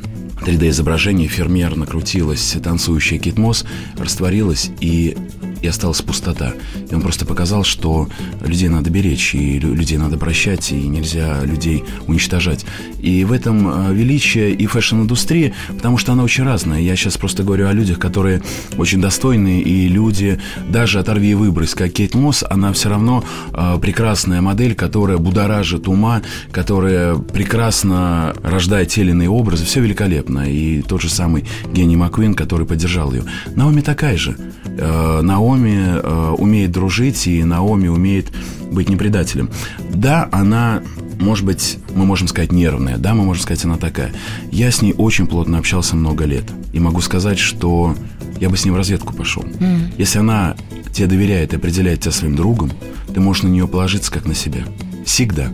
[0.41, 3.65] 3D-изображение, фермер накрутилась, танцующая китмос,
[3.97, 5.17] растворилась, и
[5.63, 6.53] и осталась пустота.
[6.91, 8.09] И он просто показал, что
[8.45, 12.65] людей надо беречь, и людей надо прощать, и нельзя людей уничтожать.
[13.01, 16.81] И в этом э, величие и фэшн-индустрии, потому что она очень разная.
[16.81, 18.43] Я сейчас просто говорю о людях, которые
[18.77, 23.79] очень достойные, и люди, даже оторви и выбрось, как Кейт Мосс, она все равно э,
[23.81, 30.51] прекрасная модель, которая будоражит ума, которая прекрасно рождает те или иные образы, все великолепно.
[30.51, 33.25] И тот же самый Гений Маквин, который поддержал ее.
[33.55, 34.37] Наоми такая же.
[34.65, 38.33] Э, Наоми э, умеет дружить, и Наоми умеет
[38.71, 39.51] быть не предателем.
[39.91, 40.83] Да, она
[41.19, 44.13] может быть, мы можем сказать нервная, да, мы можем сказать, она такая.
[44.53, 46.45] Я с ней очень плотно общался много лет.
[46.73, 47.97] И могу сказать, что
[48.41, 49.43] я бы с ней в разведку пошел.
[49.43, 49.95] Mm.
[49.99, 50.57] Если она
[50.93, 52.71] тебе доверяет и определяет тебя своим другом,
[53.13, 54.63] ты можешь на нее положиться как на себя.
[55.05, 55.49] Всегда.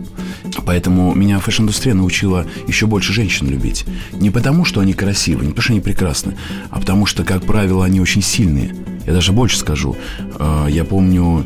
[0.65, 3.85] Поэтому меня фэшн-индустрия научила еще больше женщин любить.
[4.13, 6.37] Не потому, что они красивые, не потому, что они прекрасны,
[6.69, 8.75] а потому что, как правило, они очень сильные.
[9.05, 9.95] Я даже больше скажу.
[10.39, 11.45] Э, я помню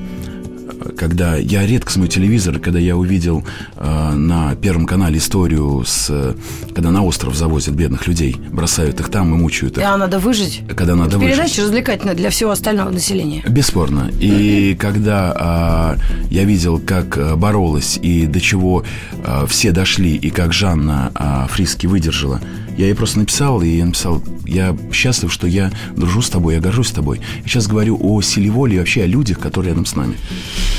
[0.98, 3.44] когда я редко смотрю телевизор, когда я увидел
[3.76, 6.36] э, на Первом канале историю с...
[6.74, 9.84] Когда на остров завозят бедных людей, бросают их там и мучают их.
[9.84, 10.62] Да, надо выжить.
[10.68, 11.36] Когда надо Это выжить.
[11.36, 13.44] Передача развлекательная для всего остального населения.
[13.48, 14.12] Бесспорно.
[14.20, 18.84] И когда э, я видел, как э, боролась и до чего
[19.24, 22.40] э, все дошли, и как Жанна э, Фриски выдержала,
[22.78, 26.62] я ей просто написал, и я написал, я счастлив, что я дружу с тобой, я
[26.62, 27.20] горжусь тобой.
[27.44, 30.16] Я сейчас говорю о силе воли и вообще о людях, которые рядом с нами.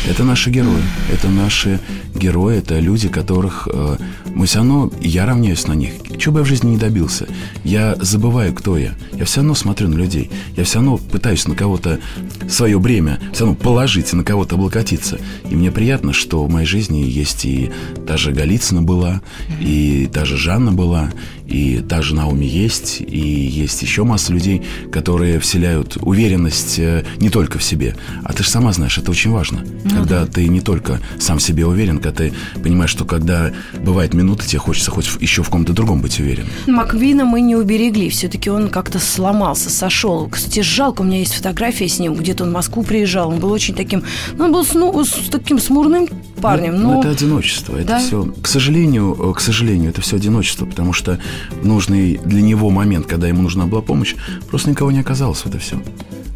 [0.09, 0.83] Это наши герои.
[1.13, 1.81] Это наши
[2.15, 3.97] герои, это люди, которых э,
[4.35, 5.93] мы все равно, я равняюсь на них.
[6.21, 7.27] Чего бы я в жизни не добился,
[7.65, 8.95] я забываю, кто я.
[9.15, 10.31] Я все равно смотрю на людей.
[10.55, 11.99] Я все равно пытаюсь на кого-то
[12.47, 15.19] свое бремя, все равно положить и на кого-то облокотиться.
[15.51, 17.71] И мне приятно, что в моей жизни есть и
[18.07, 19.23] та же Голицына была,
[19.61, 21.11] и та же Жанна была,
[21.51, 27.29] и та же Науми есть, и есть еще масса людей, которые вселяют уверенность э, не
[27.29, 27.97] только в себе.
[28.23, 29.65] А ты же сама знаешь, это очень важно.
[29.85, 30.27] Ну, когда да.
[30.27, 33.53] ты не только сам в себе уверен, когда ты понимаешь, что когда
[33.83, 36.47] бывает минута, тебе хочется хоть еще в ком-то другом быть уверен.
[36.67, 38.09] Маквина мы не уберегли.
[38.09, 40.29] Все-таки он как-то сломался, сошел.
[40.29, 43.31] Кстати, жалко, у меня есть фотография с ним, где-то он в Москву приезжал.
[43.31, 44.03] Он был очень таким,
[44.37, 46.09] ну, он был с, ну, с таким смурным
[46.41, 46.77] парнем.
[46.77, 47.01] Ну, но...
[47.01, 47.77] это одиночество.
[47.77, 47.99] Это да?
[48.01, 51.19] все, к сожалению, э, к сожалению, это все одиночество, потому что
[51.63, 54.15] нужный для него момент, когда ему нужна была помощь,
[54.49, 55.43] просто никого не оказалось.
[55.45, 55.81] Это все.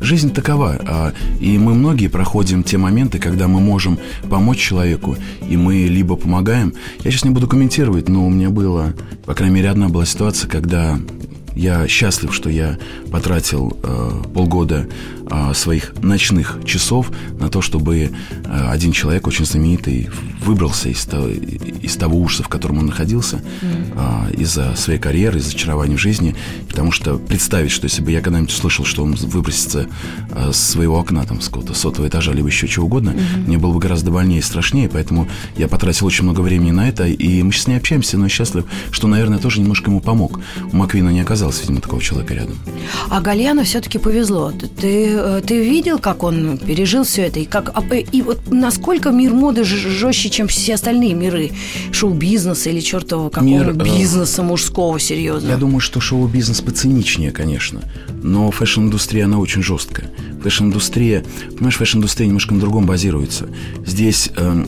[0.05, 5.17] Жизнь такова, а, и мы многие проходим те моменты, когда мы можем помочь человеку,
[5.49, 6.75] и мы либо помогаем.
[7.03, 8.93] Я сейчас не буду комментировать, но у меня было,
[9.25, 10.99] по крайней мере, одна была ситуация, когда
[11.57, 12.77] я счастлив, что я
[13.11, 14.87] потратил э, полгода
[15.55, 20.09] своих ночных часов на то, чтобы э, один человек, очень знаменитый,
[20.45, 24.31] выбрался из, того, из того ужаса, в котором он находился, mm.
[24.33, 26.35] э, из-за своей карьеры, из-за очарования в жизни.
[26.69, 29.87] Потому что представить, что если бы я когда-нибудь услышал, что он выбросится
[30.31, 33.47] э, с своего окна, там, с какого-то сотого этажа, либо еще чего угодно, mm-hmm.
[33.47, 34.89] мне было бы гораздо больнее и страшнее.
[34.89, 38.65] Поэтому я потратил очень много времени на это, и мы сейчас не общаемся, но счастлив,
[38.91, 40.41] что, наверное, тоже немножко ему помог.
[40.73, 42.57] У Маквина не оказалось, видимо, такого человека рядом.
[43.11, 44.53] А Гальяну все-таки повезло.
[44.53, 47.41] Ты, э, ты видел, как он пережил все это?
[47.41, 51.51] И, как, а, и вот насколько мир моды жестче, чем все остальные миры?
[51.93, 55.49] Шоу-бизнеса или чертового какого мир, э, бизнеса мужского, серьезно?
[55.49, 57.83] Я думаю, что шоу-бизнес поциничнее, конечно.
[58.23, 60.11] Но фэшн-индустрия, она очень жесткая.
[60.43, 63.49] Фэшн-индустрия, понимаешь, фэшн-индустрия немножко на другом базируется.
[63.85, 64.65] Здесь э,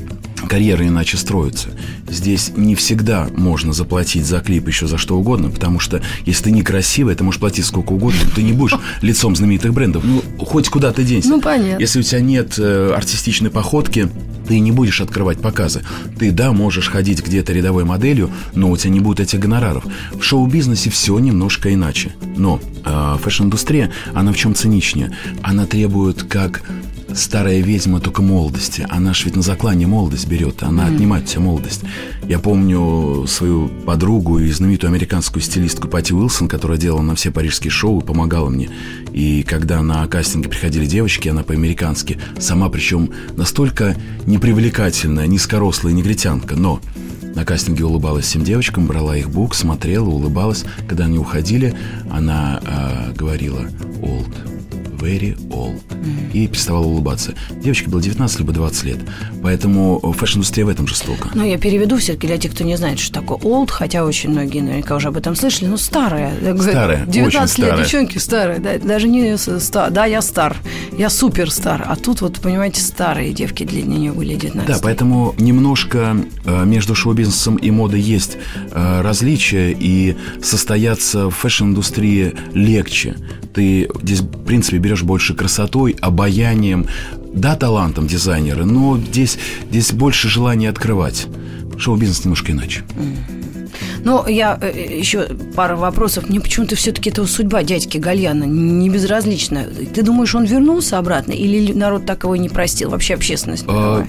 [0.48, 1.70] карьера иначе строится.
[2.08, 6.50] Здесь не всегда можно заплатить за клип еще за что угодно, потому что если ты
[6.52, 10.04] некрасивый, ты можешь платить сколько угодно, но ты не будешь лицом знаменитых брендов.
[10.04, 11.28] Ну, хоть куда ты денься.
[11.28, 11.80] Ну, понятно.
[11.80, 14.08] Если у тебя нет э, артистичной походки,
[14.46, 15.82] ты не будешь открывать показы.
[16.18, 19.84] Ты, да, можешь ходить где-то рядовой моделью, но у тебя не будет этих гонораров.
[20.14, 22.14] В шоу-бизнесе все немножко иначе.
[22.36, 25.16] Но э, фэшн-индустрия, она в чем циничнее?
[25.42, 26.62] Она требует как
[27.14, 28.86] старая ведьма только молодости.
[28.88, 30.94] Она ж ведь на заклане молодость берет, она mm-hmm.
[30.94, 31.82] отнимает у тебя молодость.
[32.28, 37.70] Я помню свою подругу и знаменитую американскую стилистку Пати Уилсон, которая делала на все парижские
[37.70, 38.68] шоу и помогала мне.
[39.12, 46.80] И когда на кастинге приходили девочки, она по-американски, сама причем настолько непривлекательная, низкорослая негритянка, но
[47.36, 50.64] на кастинге улыбалась всем девочкам, брала их бук, смотрела, улыбалась.
[50.88, 51.74] Когда они уходили,
[52.10, 53.60] она э, говорила
[54.00, 54.55] «old»,
[54.96, 55.82] very old.
[56.32, 57.34] И переставала улыбаться.
[57.50, 58.98] Девочке было 19 либо 20 лет.
[59.42, 61.30] Поэтому фэшн-индустрия в этом жестоко.
[61.34, 64.60] Ну, я переведу все-таки для тех, кто не знает, что такое old, хотя очень многие
[64.60, 65.68] наверняка уже об этом слышали.
[65.68, 66.32] Ну, старая.
[66.58, 67.78] Старая, 19 очень лет, старая.
[67.78, 68.58] девчонки старые.
[68.58, 69.90] Да, даже не стар.
[69.90, 70.56] Да, я стар.
[70.96, 71.84] Я супер стар.
[71.86, 76.94] А тут вот, понимаете, старые девки для нее были 19 Да, поэтому немножко э, между
[76.94, 78.36] шоу-бизнесом и модой есть
[78.72, 83.16] э, различия, и состояться в фэшн-индустрии легче.
[83.56, 86.86] Ты здесь, в принципе, берешь больше красотой, обаянием,
[87.32, 89.38] да, талантом дизайнера, но здесь,
[89.70, 91.26] здесь больше желания открывать.
[91.78, 92.82] Шоу-бизнес немножко иначе.
[94.04, 95.22] Ну, я э, еще
[95.54, 96.28] пару вопросов.
[96.28, 99.64] Мне почему-то все-таки это судьба дядьки Гальяно небезразлична.
[99.94, 102.90] Ты думаешь, он вернулся обратно или народ так его не простил?
[102.90, 103.64] Вообще общественность?
[103.66, 104.06] А...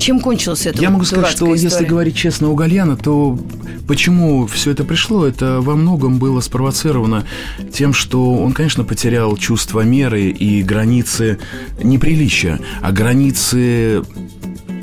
[0.00, 0.80] Чем кончилось это?
[0.80, 1.62] Я могу сказать, что история?
[1.62, 3.38] если говорить честно у Гальяна, то
[3.86, 7.26] почему все это пришло, это во многом было спровоцировано
[7.72, 11.38] тем, что он, конечно, потерял чувство меры и границы
[11.82, 14.02] неприличия, а границы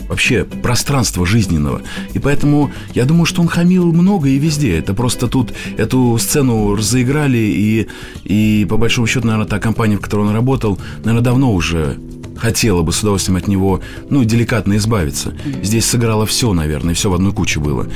[0.08, 1.82] вообще пространства жизненного.
[2.14, 4.78] И поэтому я думаю, что он хамил много и везде.
[4.78, 7.88] Это просто тут эту сцену разыграли, и,
[8.24, 11.98] и по большому счету, наверное, та компания, в которой он работал, наверное, давно уже
[12.38, 15.34] хотела бы с удовольствием от него, ну, деликатно избавиться.
[15.64, 17.88] Здесь сыграло все, наверное, все в одной куче было.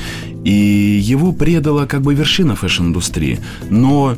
[0.44, 3.40] И его предала как бы вершина фэшн-индустрии.
[3.70, 4.16] Но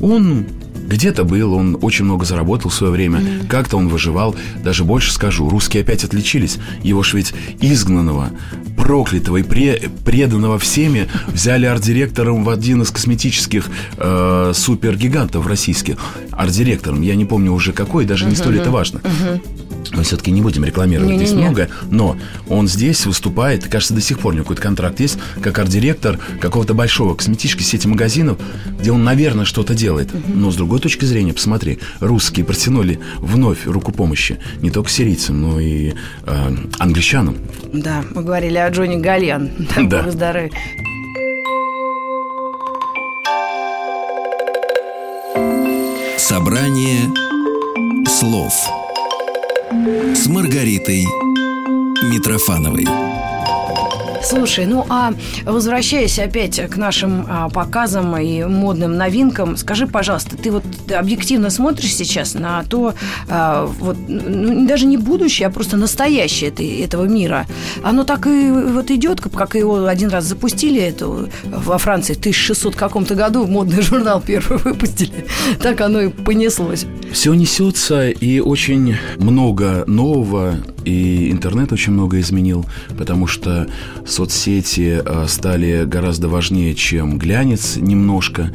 [0.00, 0.46] он
[0.90, 3.46] где-то был, он очень много заработал в свое время, мм.
[3.46, 4.34] как-то он выживал.
[4.62, 6.58] Даже больше скажу, русские опять отличились.
[6.82, 8.30] Его ж ведь изгнанного,
[8.76, 15.96] проклятого и пре- преданного всеми взяли арт-директором в один из косметических э, супергигантов российских.
[16.32, 18.30] Арт-директором, я не помню уже какой, даже uh-huh.
[18.30, 18.98] не столь это важно.
[18.98, 19.40] Uh-huh
[19.92, 21.42] мы все-таки не будем рекламировать не, здесь не, не.
[21.44, 22.16] много, но
[22.48, 26.74] он здесь выступает, кажется, до сих пор у него какой-то контракт есть, как арт-директор какого-то
[26.74, 28.38] большого косметической сети магазинов,
[28.78, 30.14] где он, наверное, что-то делает.
[30.14, 30.22] Угу.
[30.34, 35.60] Но с другой точки зрения, посмотри, русские протянули вновь руку помощи не только сирийцам, но
[35.60, 37.36] и э, англичанам.
[37.72, 39.50] Да, мы говорили о Джонни Гальян.
[39.90, 40.08] Да.
[40.08, 40.50] Здоровья.
[46.16, 47.08] Собрание
[48.06, 48.52] слов
[50.14, 51.06] с Маргаритой
[52.02, 53.09] Митрофановой.
[54.22, 60.50] Слушай, ну а возвращаясь опять к нашим а, показам и модным новинкам, скажи, пожалуйста, ты
[60.50, 62.94] вот объективно смотришь сейчас на то,
[63.28, 67.46] а, вот, ну, даже не будущее, а просто настоящее этой, этого мира.
[67.82, 72.76] Оно так и вот идет, как его один раз запустили эту, во Франции в 1600
[72.76, 75.26] каком-то году, модный журнал первый выпустили.
[75.60, 76.86] Так оно и понеслось.
[77.12, 82.64] Все несется, и очень много нового, и интернет очень много изменил,
[82.96, 83.66] потому что
[84.10, 88.52] соцсети э, стали гораздо важнее, чем глянец немножко.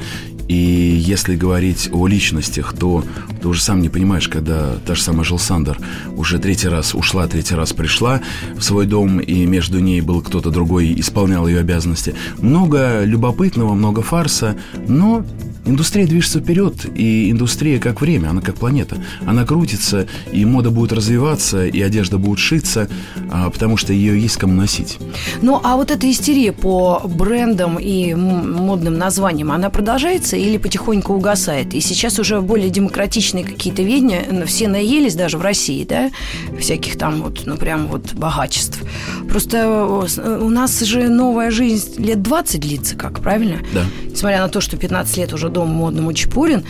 [0.48, 3.04] И если говорить о личностях, то
[3.42, 5.80] ты уже сам не понимаешь, когда та же самая Жил Сандер
[6.16, 8.22] уже третий раз ушла, третий раз пришла
[8.56, 12.14] в свой дом, и между ней был кто-то другой, исполнял ее обязанности.
[12.38, 14.56] Много любопытного, много фарса,
[14.88, 15.26] но
[15.66, 18.98] Индустрия движется вперед, и индустрия как время, она как планета.
[19.26, 22.88] Она крутится, и мода будет развиваться, и одежда будет шиться,
[23.32, 25.00] а, потому что ее есть кому носить.
[25.42, 31.74] Ну, а вот эта истерия по брендам и модным названиям, она продолжается или потихоньку угасает?
[31.74, 36.12] И сейчас уже более демократичные какие-то видения, все наелись даже в России, да,
[36.60, 38.80] всяких там вот, ну, прям вот богачеств.
[39.28, 43.60] Просто у нас же новая жизнь лет 20 длится, как, правильно?
[43.74, 43.84] Да.
[44.12, 46.66] Несмотря на то, что 15 лет уже дом модному Чепурин.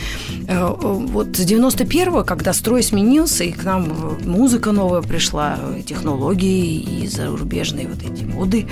[0.48, 3.92] Э, вот с 91-го, когда строй сменился, и к нам
[4.24, 8.68] музыка новая пришла, технологии и зарубежные вот эти моды.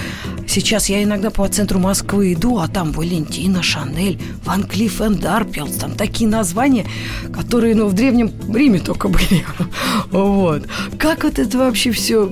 [0.47, 5.78] Сейчас я иногда по центру Москвы иду, а там Валентина, Шанель, Ван Клифф энд Арпелс,
[5.78, 6.86] там такие названия,
[7.34, 9.43] которые, ну, в Древнем Риме только были.
[10.12, 10.67] Вот.
[10.99, 12.30] Как вот это вообще все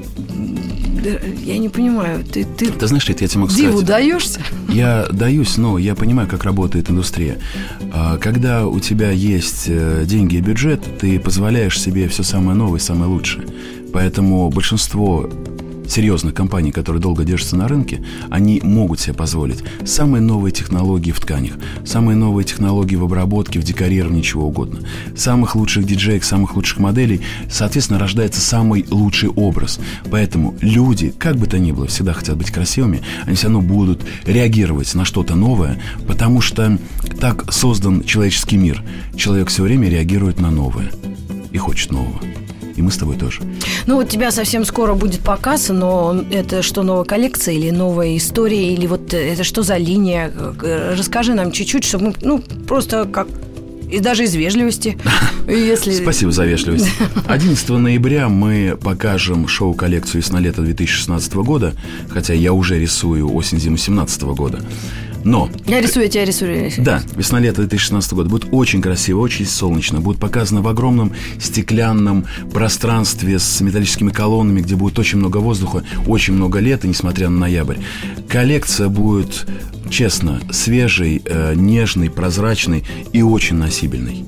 [1.43, 2.43] я не понимаю, ты...
[2.43, 3.87] Ты, ты знаешь, я тебе могу Диву сказать.
[3.87, 4.41] даешься?
[4.69, 7.39] Я даюсь, но я понимаю, как работает индустрия.
[7.93, 12.79] А, когда у тебя есть э, деньги и бюджет, ты позволяешь себе все самое новое,
[12.79, 13.45] самое лучшее.
[13.93, 15.29] Поэтому большинство
[15.91, 21.19] серьезных компаний, которые долго держатся на рынке, они могут себе позволить самые новые технологии в
[21.19, 21.53] тканях,
[21.85, 24.79] самые новые технологии в обработке, в декорировании, чего угодно.
[25.15, 29.79] Самых лучших диджеек, самых лучших моделей, соответственно, рождается самый лучший образ.
[30.09, 34.03] Поэтому люди, как бы то ни было, всегда хотят быть красивыми, они все равно будут
[34.25, 35.77] реагировать на что-то новое,
[36.07, 36.77] потому что
[37.19, 38.83] так создан человеческий мир.
[39.15, 40.91] Человек все время реагирует на новое
[41.51, 42.19] и хочет нового.
[42.75, 43.41] И мы с тобой тоже.
[43.85, 48.17] Ну, вот у тебя совсем скоро будет показ, но это что, новая коллекция или новая
[48.17, 50.31] история, или вот это что за линия?
[50.95, 53.27] Расскажи нам чуть-чуть, чтобы мы, ну, просто как
[53.91, 54.97] и даже из вежливости.
[55.47, 55.91] Если...
[55.91, 56.89] Спасибо за вежливость.
[57.27, 61.73] 11 ноября мы покажем шоу-коллекцию весна-лето 2016 года,
[62.09, 64.61] хотя я уже рисую осень-зиму 2017 года.
[65.23, 65.49] Но...
[65.65, 66.55] Я рисую, я тебя рисую.
[66.55, 66.85] Я рисую.
[66.85, 70.01] Да, весна-лето 2016 года будет очень красиво, очень солнечно.
[70.01, 76.33] Будет показано в огромном стеклянном пространстве с металлическими колоннами, где будет очень много воздуха, очень
[76.33, 77.77] много лета, несмотря на ноябрь.
[78.27, 79.45] Коллекция будет,
[79.91, 84.25] честно, свежей, э, нежной, прозрачной и очень носибельной.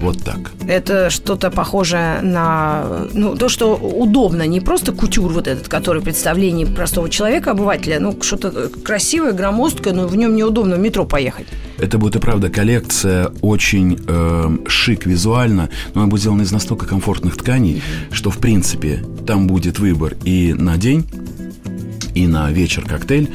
[0.00, 0.52] Вот так.
[0.66, 6.04] Это что-то похожее на ну, то, что удобно, не просто кутюр вот этот, который в
[6.04, 11.46] представлении простого человека, обывателя, ну, что-то красивое, громоздкое, но в нем неудобно в метро поехать.
[11.78, 16.86] Это будет и правда коллекция очень э, шик визуально, но она будет сделана из настолько
[16.86, 21.06] комфортных тканей, что в принципе там будет выбор и на день,
[22.14, 23.30] и на вечер коктейль.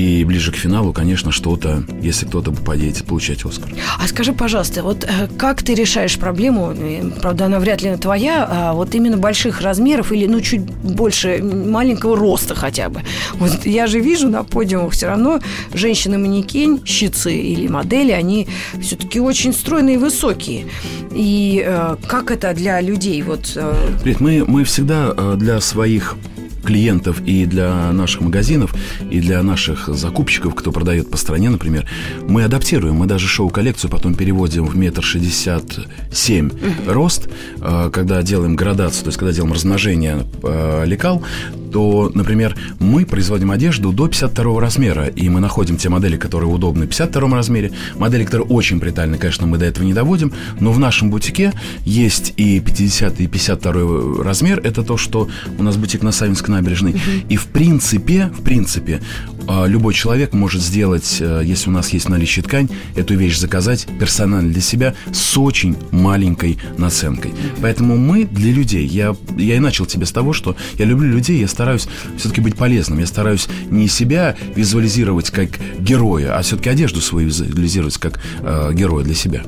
[0.00, 3.68] И ближе к финалу, конечно, что-то, если кто-то попадет, получать Оскар.
[3.98, 8.48] А скажи, пожалуйста, вот э, как ты решаешь проблему, э, правда, она вряд ли твоя,
[8.50, 13.02] а вот именно больших размеров или, ну, чуть больше маленького роста хотя бы?
[13.34, 15.40] Вот я же вижу на подиумах все равно
[15.74, 18.48] женщины-манекен, щицы или модели, они
[18.80, 20.64] все-таки очень стройные и высокие.
[21.14, 23.20] И э, как это для людей?
[23.20, 23.74] Вот, э...
[24.02, 26.16] Привет, мы, мы всегда э, для своих
[26.64, 28.74] клиентов и для наших магазинов,
[29.10, 31.86] и для наших закупщиков, кто продает по стране, например,
[32.28, 32.96] мы адаптируем.
[32.96, 35.64] Мы даже шоу-коллекцию потом переводим в метр шестьдесят
[36.12, 36.50] семь
[36.86, 37.28] рост,
[37.60, 41.22] э, когда делаем градацию, то есть когда делаем размножение э, лекал,
[41.72, 46.86] то, например, мы производим одежду до 52 размера, и мы находим те модели, которые удобны
[46.86, 47.72] в 52 размере.
[47.96, 51.52] Модели, которые очень притальны, конечно, мы до этого не доводим, но в нашем бутике
[51.84, 54.60] есть и 50 и 52 размер.
[54.64, 57.00] Это то, что у нас бутик на Савинской набережной.
[57.28, 59.00] И в принципе, в принципе,
[59.46, 63.38] а, любой человек может сделать, э, если у нас есть в наличии ткань, эту вещь
[63.38, 67.32] заказать персонально для себя с очень маленькой наценкой.
[67.60, 71.40] Поэтому мы для людей, я, я и начал тебе с того, что я люблю людей,
[71.40, 77.02] я стараюсь все-таки быть полезным, я стараюсь не себя визуализировать как героя, а все-таки одежду
[77.02, 79.42] свою визуализировать как э, героя для себя.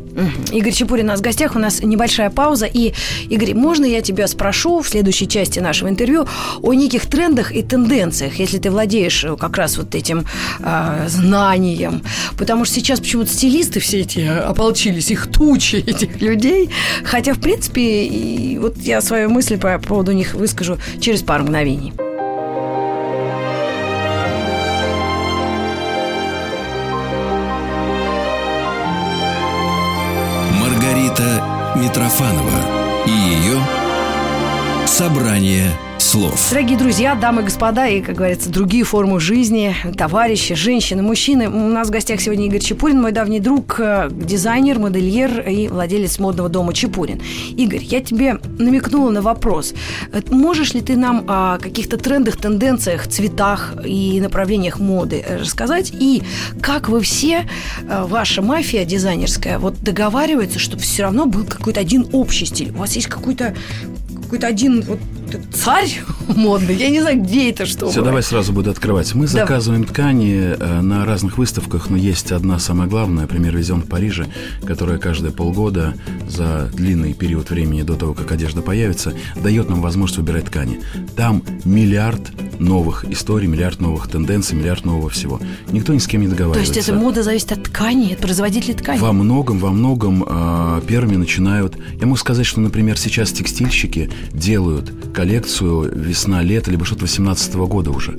[0.52, 2.92] Игорь Чепурин у нас в гостях, у нас небольшая пауза, и,
[3.30, 6.26] Игорь, можно я тебя спрошу в следующей части нашего интервью
[6.60, 10.26] о неких трендах и тенденциях, если ты владеешь э, как раз вот этим
[10.60, 12.02] э, знанием.
[12.36, 16.68] Потому что сейчас почему-то стилисты все эти ополчились, их тучи этих людей.
[17.04, 21.94] Хотя, в принципе, и вот я свою мысль по поводу них выскажу через пару мгновений.
[31.12, 33.58] Маргарита Митрофанова и ее
[34.86, 35.70] «Собрание
[36.12, 36.50] слов.
[36.50, 41.48] Дорогие друзья, дамы и господа, и, как говорится, другие формы жизни, товарищи, женщины, мужчины.
[41.48, 46.18] У нас в гостях сегодня Игорь Чепурин, мой давний друг, э, дизайнер, модельер и владелец
[46.18, 47.22] модного дома Чепурин.
[47.56, 49.72] Игорь, я тебе намекнула на вопрос.
[50.12, 55.94] Э, можешь ли ты нам о каких-то трендах, тенденциях, цветах и направлениях моды рассказать?
[55.98, 56.22] И
[56.60, 57.48] как вы все,
[57.88, 62.70] э, ваша мафия дизайнерская, вот договаривается, чтобы все равно был какой-то один общий стиль?
[62.72, 63.54] У вас есть какой-то
[64.32, 64.98] какой-то один вот
[65.52, 66.74] царь модный.
[66.74, 67.90] Я не знаю, где это что.
[67.90, 69.14] Все, давай сразу буду открывать.
[69.14, 73.86] Мы заказываем ткани э, на разных выставках, но есть одна самая главная, например, везем в
[73.86, 74.26] Париже,
[74.64, 75.94] которая каждые полгода
[76.28, 80.80] за длинный период времени до того, как одежда появится, дает нам возможность выбирать ткани.
[81.16, 85.40] Там миллиард новых историй, миллиард новых тенденций, миллиард нового всего.
[85.70, 86.72] Никто ни с кем не договаривается.
[86.72, 88.98] То есть эта мода зависит от ткани, от производителей ткани?
[88.98, 91.76] Во многом, во многом э, первыми начинают...
[92.00, 94.92] Я могу сказать, что, например, сейчас текстильщики делают
[95.22, 98.18] коллекцию весна-лето, либо что-то 18 года уже.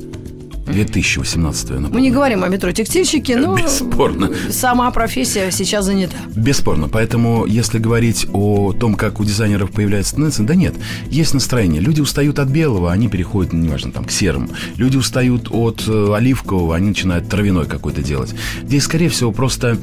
[0.74, 1.90] 2018 напомню.
[1.94, 4.32] Мы не говорим о метро текстильщики, но Бесспорно.
[4.50, 6.18] сама профессия сейчас занята.
[6.36, 6.88] Бесспорно.
[6.88, 10.76] Поэтому, если говорить о том, как у дизайнеров появляется тенденция, да нет,
[11.10, 11.82] есть настроение.
[11.82, 14.50] Люди устают от белого, они переходят, неважно, там, к серому.
[14.78, 18.34] Люди устают от э, оливкового, они начинают травяной какой-то делать.
[18.64, 19.78] Здесь, скорее всего, просто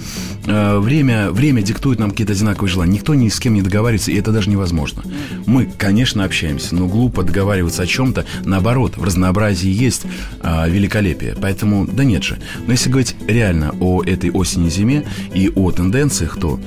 [0.47, 2.93] э, время, время диктует нам какие-то одинаковые желания.
[2.93, 5.03] Никто ни с кем не договаривается, и это даже невозможно.
[5.47, 8.25] Мы, конечно, общаемся, но глупо договариваться о чем-то.
[8.45, 10.03] Наоборот, в разнообразии есть
[10.43, 11.37] э, великолепие.
[11.41, 12.39] Поэтому, да нет же.
[12.67, 15.05] Но если говорить реально о этой осени-зиме
[15.35, 16.59] и о тенденциях, то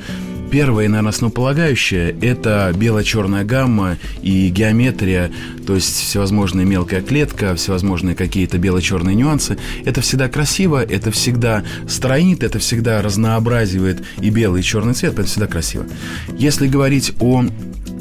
[0.52, 5.32] Первое, наверное, основополагающее– это бело-черная гамма и геометрия,
[5.66, 9.58] то есть всевозможная мелкая клетка, всевозможные какие-то бело-черные нюансы.
[9.84, 15.24] Это всегда красиво, это всегда стройнит, это всегда разнообразивает и белый, и черный цвет, это
[15.24, 15.88] всегда красиво.
[16.38, 17.46] Если говорить о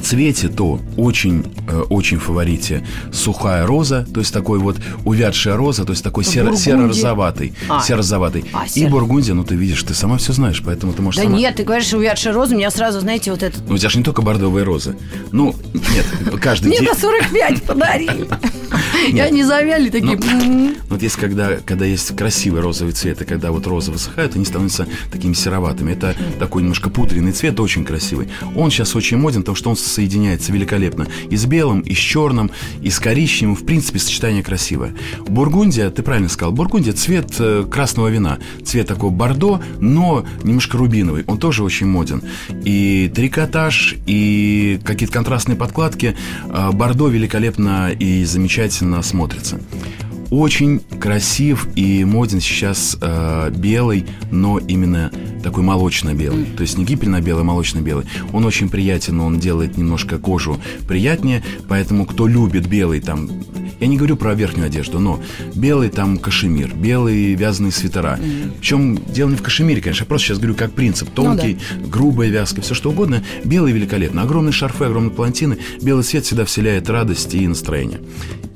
[0.03, 5.85] цвете, то очень, э, очень в фаворите сухая роза, то есть такой вот увядшая роза,
[5.85, 7.55] то есть такой серо- серо-розоватый.
[7.69, 7.81] А.
[7.81, 8.45] Серо-розоватый.
[8.53, 8.87] А, серо.
[8.87, 11.37] И бургундия, ну ты видишь, ты сама все знаешь, поэтому ты можешь Да сама...
[11.39, 13.59] нет, ты говоришь увядшая роза, у меня сразу, знаете, вот это...
[13.67, 14.97] Ну у тебя же не только бордовые розы.
[15.31, 16.81] Ну, нет, каждый день...
[16.81, 18.29] Мне на 45 подарили.
[19.13, 20.19] Я не завяли такие.
[20.19, 24.45] Ну, вот есть когда, когда есть красивый розовый цвет, и когда вот розы высыхают, они
[24.45, 25.93] становятся такими сероватыми.
[25.93, 28.29] Это такой немножко пудренный цвет, очень красивый.
[28.55, 32.51] Он сейчас очень моден, потому что он соединяется великолепно и с белым, и с черным,
[32.81, 33.57] и с коричневым.
[33.57, 34.95] В принципе, сочетание красивое.
[35.29, 38.39] Бургундия, ты правильно сказал, Бургундия цвет э, красного вина.
[38.65, 41.25] Цвет такой бордо, но немножко рубиновый.
[41.27, 42.23] Он тоже очень моден.
[42.65, 46.17] И трикотаж, и какие-то контрастные подкладки.
[46.49, 49.61] Э, бордо великолепно и замечательно смотрится
[50.33, 55.13] очень красив и моден сейчас э, белый, но именно
[55.43, 56.47] такой молочно-белый.
[56.57, 58.07] То есть не гипельно-белый, а молочно-белый.
[58.33, 60.59] Он очень приятен, он делает немножко кожу
[60.89, 63.29] приятнее, поэтому кто любит белый, там,
[63.79, 65.21] я не говорю про верхнюю одежду, но
[65.55, 68.19] белый там кашемир, белые вязаные свитера.
[68.19, 68.53] Mm-hmm.
[68.59, 71.11] Причем дело не в кашемире, конечно, я просто сейчас говорю как принцип.
[71.11, 71.89] Тонкий, ну, да.
[71.91, 73.23] грубая вязка, все что угодно.
[73.45, 74.23] Белый великолепно.
[74.23, 75.59] Огромные шарфы, огромные палантины.
[75.83, 78.01] Белый цвет всегда вселяет радость и настроение.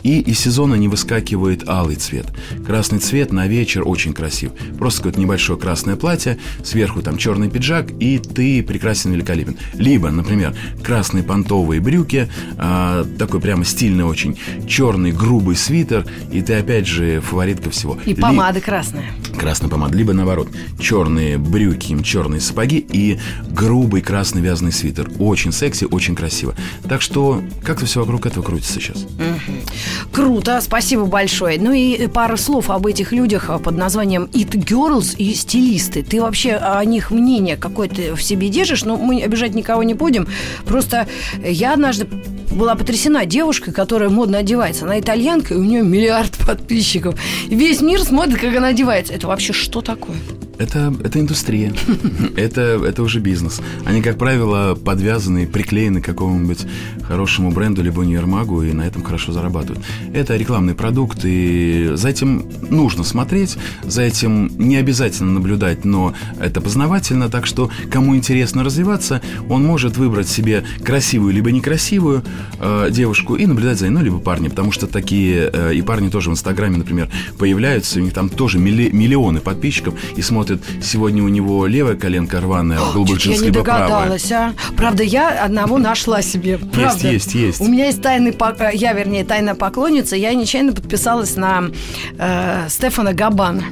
[0.07, 2.27] И из сезона не выскакивает алый цвет.
[2.67, 4.53] Красный цвет на вечер очень красив.
[4.79, 9.57] Просто какое-то небольшое красное платье, сверху там черный пиджак, и ты прекрасен, великолепен.
[9.75, 14.39] Либо, например, красные понтовые брюки, э, такой прямо стильный очень,
[14.69, 17.99] черный грубый свитер, и ты опять же фаворитка всего.
[18.05, 18.65] И помада Ли...
[18.65, 19.11] красная.
[19.39, 19.97] Красная помада.
[19.97, 23.19] Либо наоборот, черные брюки, черные сапоги и
[23.51, 25.11] грубый красный вязаный свитер.
[25.19, 26.55] Очень секси, очень красиво.
[26.89, 29.03] Так что как-то все вокруг этого крутится сейчас.
[29.03, 30.13] Угу.
[30.13, 31.59] Круто, спасибо большое.
[31.59, 36.03] Ну и пара слов об этих людях под названием It Girls и стилисты.
[36.03, 38.85] Ты вообще о них мнение какое-то в себе держишь?
[38.85, 40.27] Но мы обижать никого не будем.
[40.65, 41.07] Просто
[41.43, 42.07] я однажды
[42.51, 44.85] была потрясена девушкой, которая модно одевается.
[44.85, 47.19] Она итальянка, и у нее миллиард подписчиков.
[47.49, 49.13] И весь мир смотрит, как она одевается.
[49.13, 50.17] Это вообще что такое?
[50.59, 51.73] Это, это индустрия.
[52.37, 53.61] это, это уже бизнес.
[53.85, 56.67] Они, как правило, подвязаны, приклеены к какому-нибудь
[57.03, 59.85] хорошему бренду либо универмагу и на этом хорошо зарабатывают.
[60.15, 66.61] Это рекламный продукт, и за этим нужно смотреть, за этим не обязательно наблюдать, но это
[66.61, 72.23] познавательно, так что кому интересно развиваться, он может выбрать себе красивую либо некрасивую
[72.59, 76.09] э, девушку и наблюдать за ней, ну, либо парня, потому что такие э, и парни
[76.09, 80.85] тоже в Инстаграме, например, появляются, у них там тоже милли, миллионы подписчиков и смотрят смотрит,
[80.85, 84.19] сегодня у него левая коленка рваная, в голубых джинсах, либо правая.
[84.33, 84.53] а.
[84.77, 86.59] Правда, я одного нашла себе.
[86.59, 87.09] Правда.
[87.09, 87.61] Есть, есть, есть.
[87.61, 88.35] У меня есть тайный,
[88.75, 91.71] я, вернее, тайная поклонница, я нечаянно подписалась на
[92.19, 93.65] э, Стефана Габана.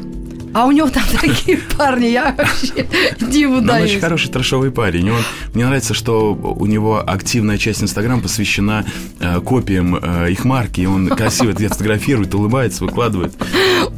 [0.54, 2.86] А у него там такие парни, я вообще
[3.20, 3.90] диву даюсь.
[3.90, 5.10] Он очень хороший трэшовый парень.
[5.10, 5.20] Он,
[5.52, 8.84] мне нравится, что у него активная часть Инстаграм посвящена
[9.18, 10.82] э, копиям э, их марки.
[10.82, 13.34] И он красиво это фотографирует, улыбается, выкладывает.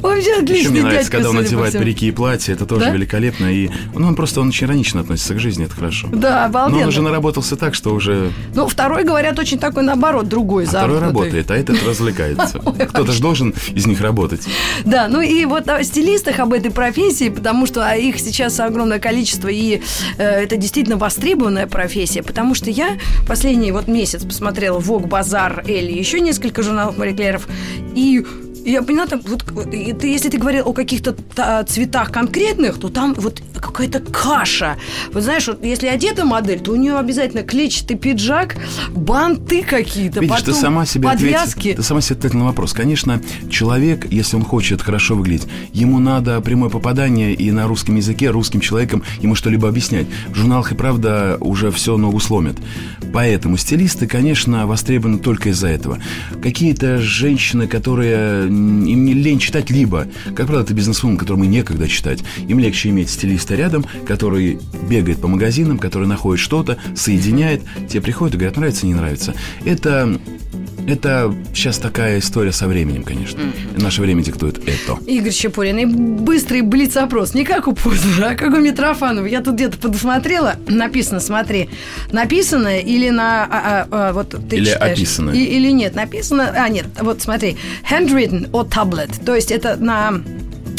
[0.01, 2.53] Вообще отличный Еще мне нравится, когда он надевает парики и платья.
[2.53, 2.89] Это тоже да?
[2.89, 3.45] великолепно.
[3.53, 6.07] И ну, он просто он очень иронично относится к жизни, это хорошо.
[6.11, 6.77] Да, обалденно.
[6.77, 8.31] Но он уже наработался так, что уже...
[8.55, 12.59] Ну, второй, говорят, очень такой, наоборот, другой а Второй работает, а этот развлекается.
[12.89, 14.47] Кто-то же должен из них работать.
[14.85, 19.49] Да, ну и вот о стилистах, об этой профессии, потому что их сейчас огромное количество,
[19.49, 19.81] и
[20.17, 25.91] э, это действительно востребованная профессия, потому что я последний вот месяц посмотрела Vogue, Базар, Элли,
[25.91, 27.17] еще несколько журналов Мари
[27.95, 28.25] и
[28.65, 31.15] я поняла, там, вот, ты, если ты говорил о каких-то
[31.65, 34.77] цветах конкретных, то там вот какая-то каша.
[35.11, 38.57] Вот знаешь, вот если одета модель, то у нее обязательно клетчатый пиджак,
[38.91, 41.59] банты какие-то, Видишь, ты сама себе подвязки.
[41.59, 42.73] Ответь, ты сама себе ответила на вопрос.
[42.73, 48.29] Конечно, человек, если он хочет хорошо выглядеть, ему надо прямое попадание и на русском языке,
[48.29, 50.07] русским человеком ему что-либо объяснять.
[50.29, 52.57] В журналах и правда уже все ногу сломят.
[53.13, 55.99] Поэтому стилисты, конечно, востребованы только из-за этого.
[56.41, 62.23] Какие-то женщины, которые им не лень читать, либо, как правило, это бизнесвумен, которому некогда читать.
[62.47, 68.35] Им легче иметь стилиста рядом, который бегает по магазинам, который находит что-то, соединяет, тебе приходят
[68.35, 69.33] и говорят, нравится, не нравится.
[69.65, 70.19] Это
[70.87, 73.41] это сейчас такая история со временем, конечно.
[73.41, 73.83] Mm-hmm.
[73.83, 74.97] Наше время диктует это.
[75.05, 77.33] Игорь Щепурин, и быстрый блиц-опрос.
[77.33, 79.25] Не как у Познера, а как у Митрофанова.
[79.25, 80.55] Я тут где-то подосмотрела.
[80.65, 81.69] Написано, смотри.
[82.13, 83.43] Написано или на...
[83.43, 84.97] А, а, а, вот ты или читаешь.
[84.97, 85.31] описано.
[85.31, 86.53] И, или нет, написано...
[86.55, 87.57] А, нет, вот смотри.
[87.91, 89.11] Handwritten or tablet.
[89.25, 90.21] То есть это на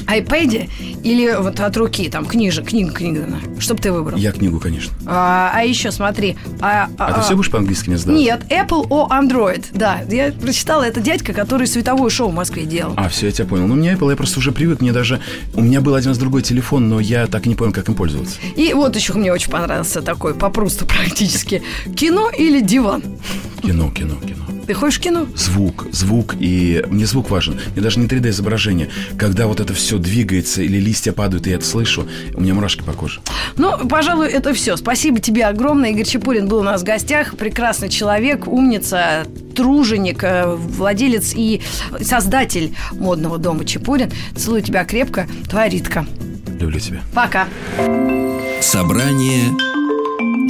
[0.09, 0.70] iPad
[1.02, 3.26] или вот от руки, там, книжа, книга, книга?
[3.59, 4.16] Что бы ты выбрал?
[4.16, 4.92] Я книгу, конечно.
[5.06, 6.36] А, а еще смотри.
[6.61, 8.20] А, а, а ты все будешь по-английски не сдавать?
[8.20, 10.00] Нет, Apple о Android, да.
[10.09, 12.94] Я прочитала, это дядька, который световое шоу в Москве делал.
[12.96, 13.66] А, все, я тебя понял.
[13.66, 15.20] Ну, у меня Apple, я просто уже привык, мне даже...
[15.54, 17.94] У меня был один раз другой телефон, но я так и не понял, как им
[17.94, 18.36] пользоваться.
[18.56, 21.62] И вот еще мне очень понравился такой, попросту практически.
[21.96, 23.02] Кино или диван?
[23.62, 24.57] Кино, кино, кино.
[24.69, 25.27] Ты ходишь в кино?
[25.35, 27.59] Звук, звук, и мне звук важен.
[27.73, 28.91] Мне даже не 3D изображение.
[29.16, 32.83] Когда вот это все двигается или листья падают, и я это слышу, у меня мурашки
[32.83, 33.21] по коже.
[33.57, 34.77] Ну, пожалуй, это все.
[34.77, 35.93] Спасибо тебе огромное.
[35.93, 37.35] Игорь Чепурин был у нас в гостях.
[37.39, 41.62] Прекрасный человек, умница, труженик, э, владелец и
[42.03, 44.12] создатель модного дома Чепурин.
[44.37, 45.27] Целую тебя крепко.
[45.49, 46.07] Твоя Ритка.
[46.61, 47.01] Люблю тебя.
[47.14, 47.49] Пока.
[48.61, 49.45] Собрание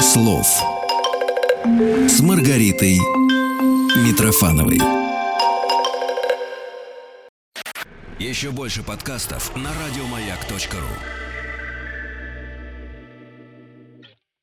[0.00, 0.48] слов
[2.08, 2.98] с Маргаритой
[3.96, 4.78] Митрофановой.
[8.18, 11.27] Еще больше подкастов на радиомаяк.ру.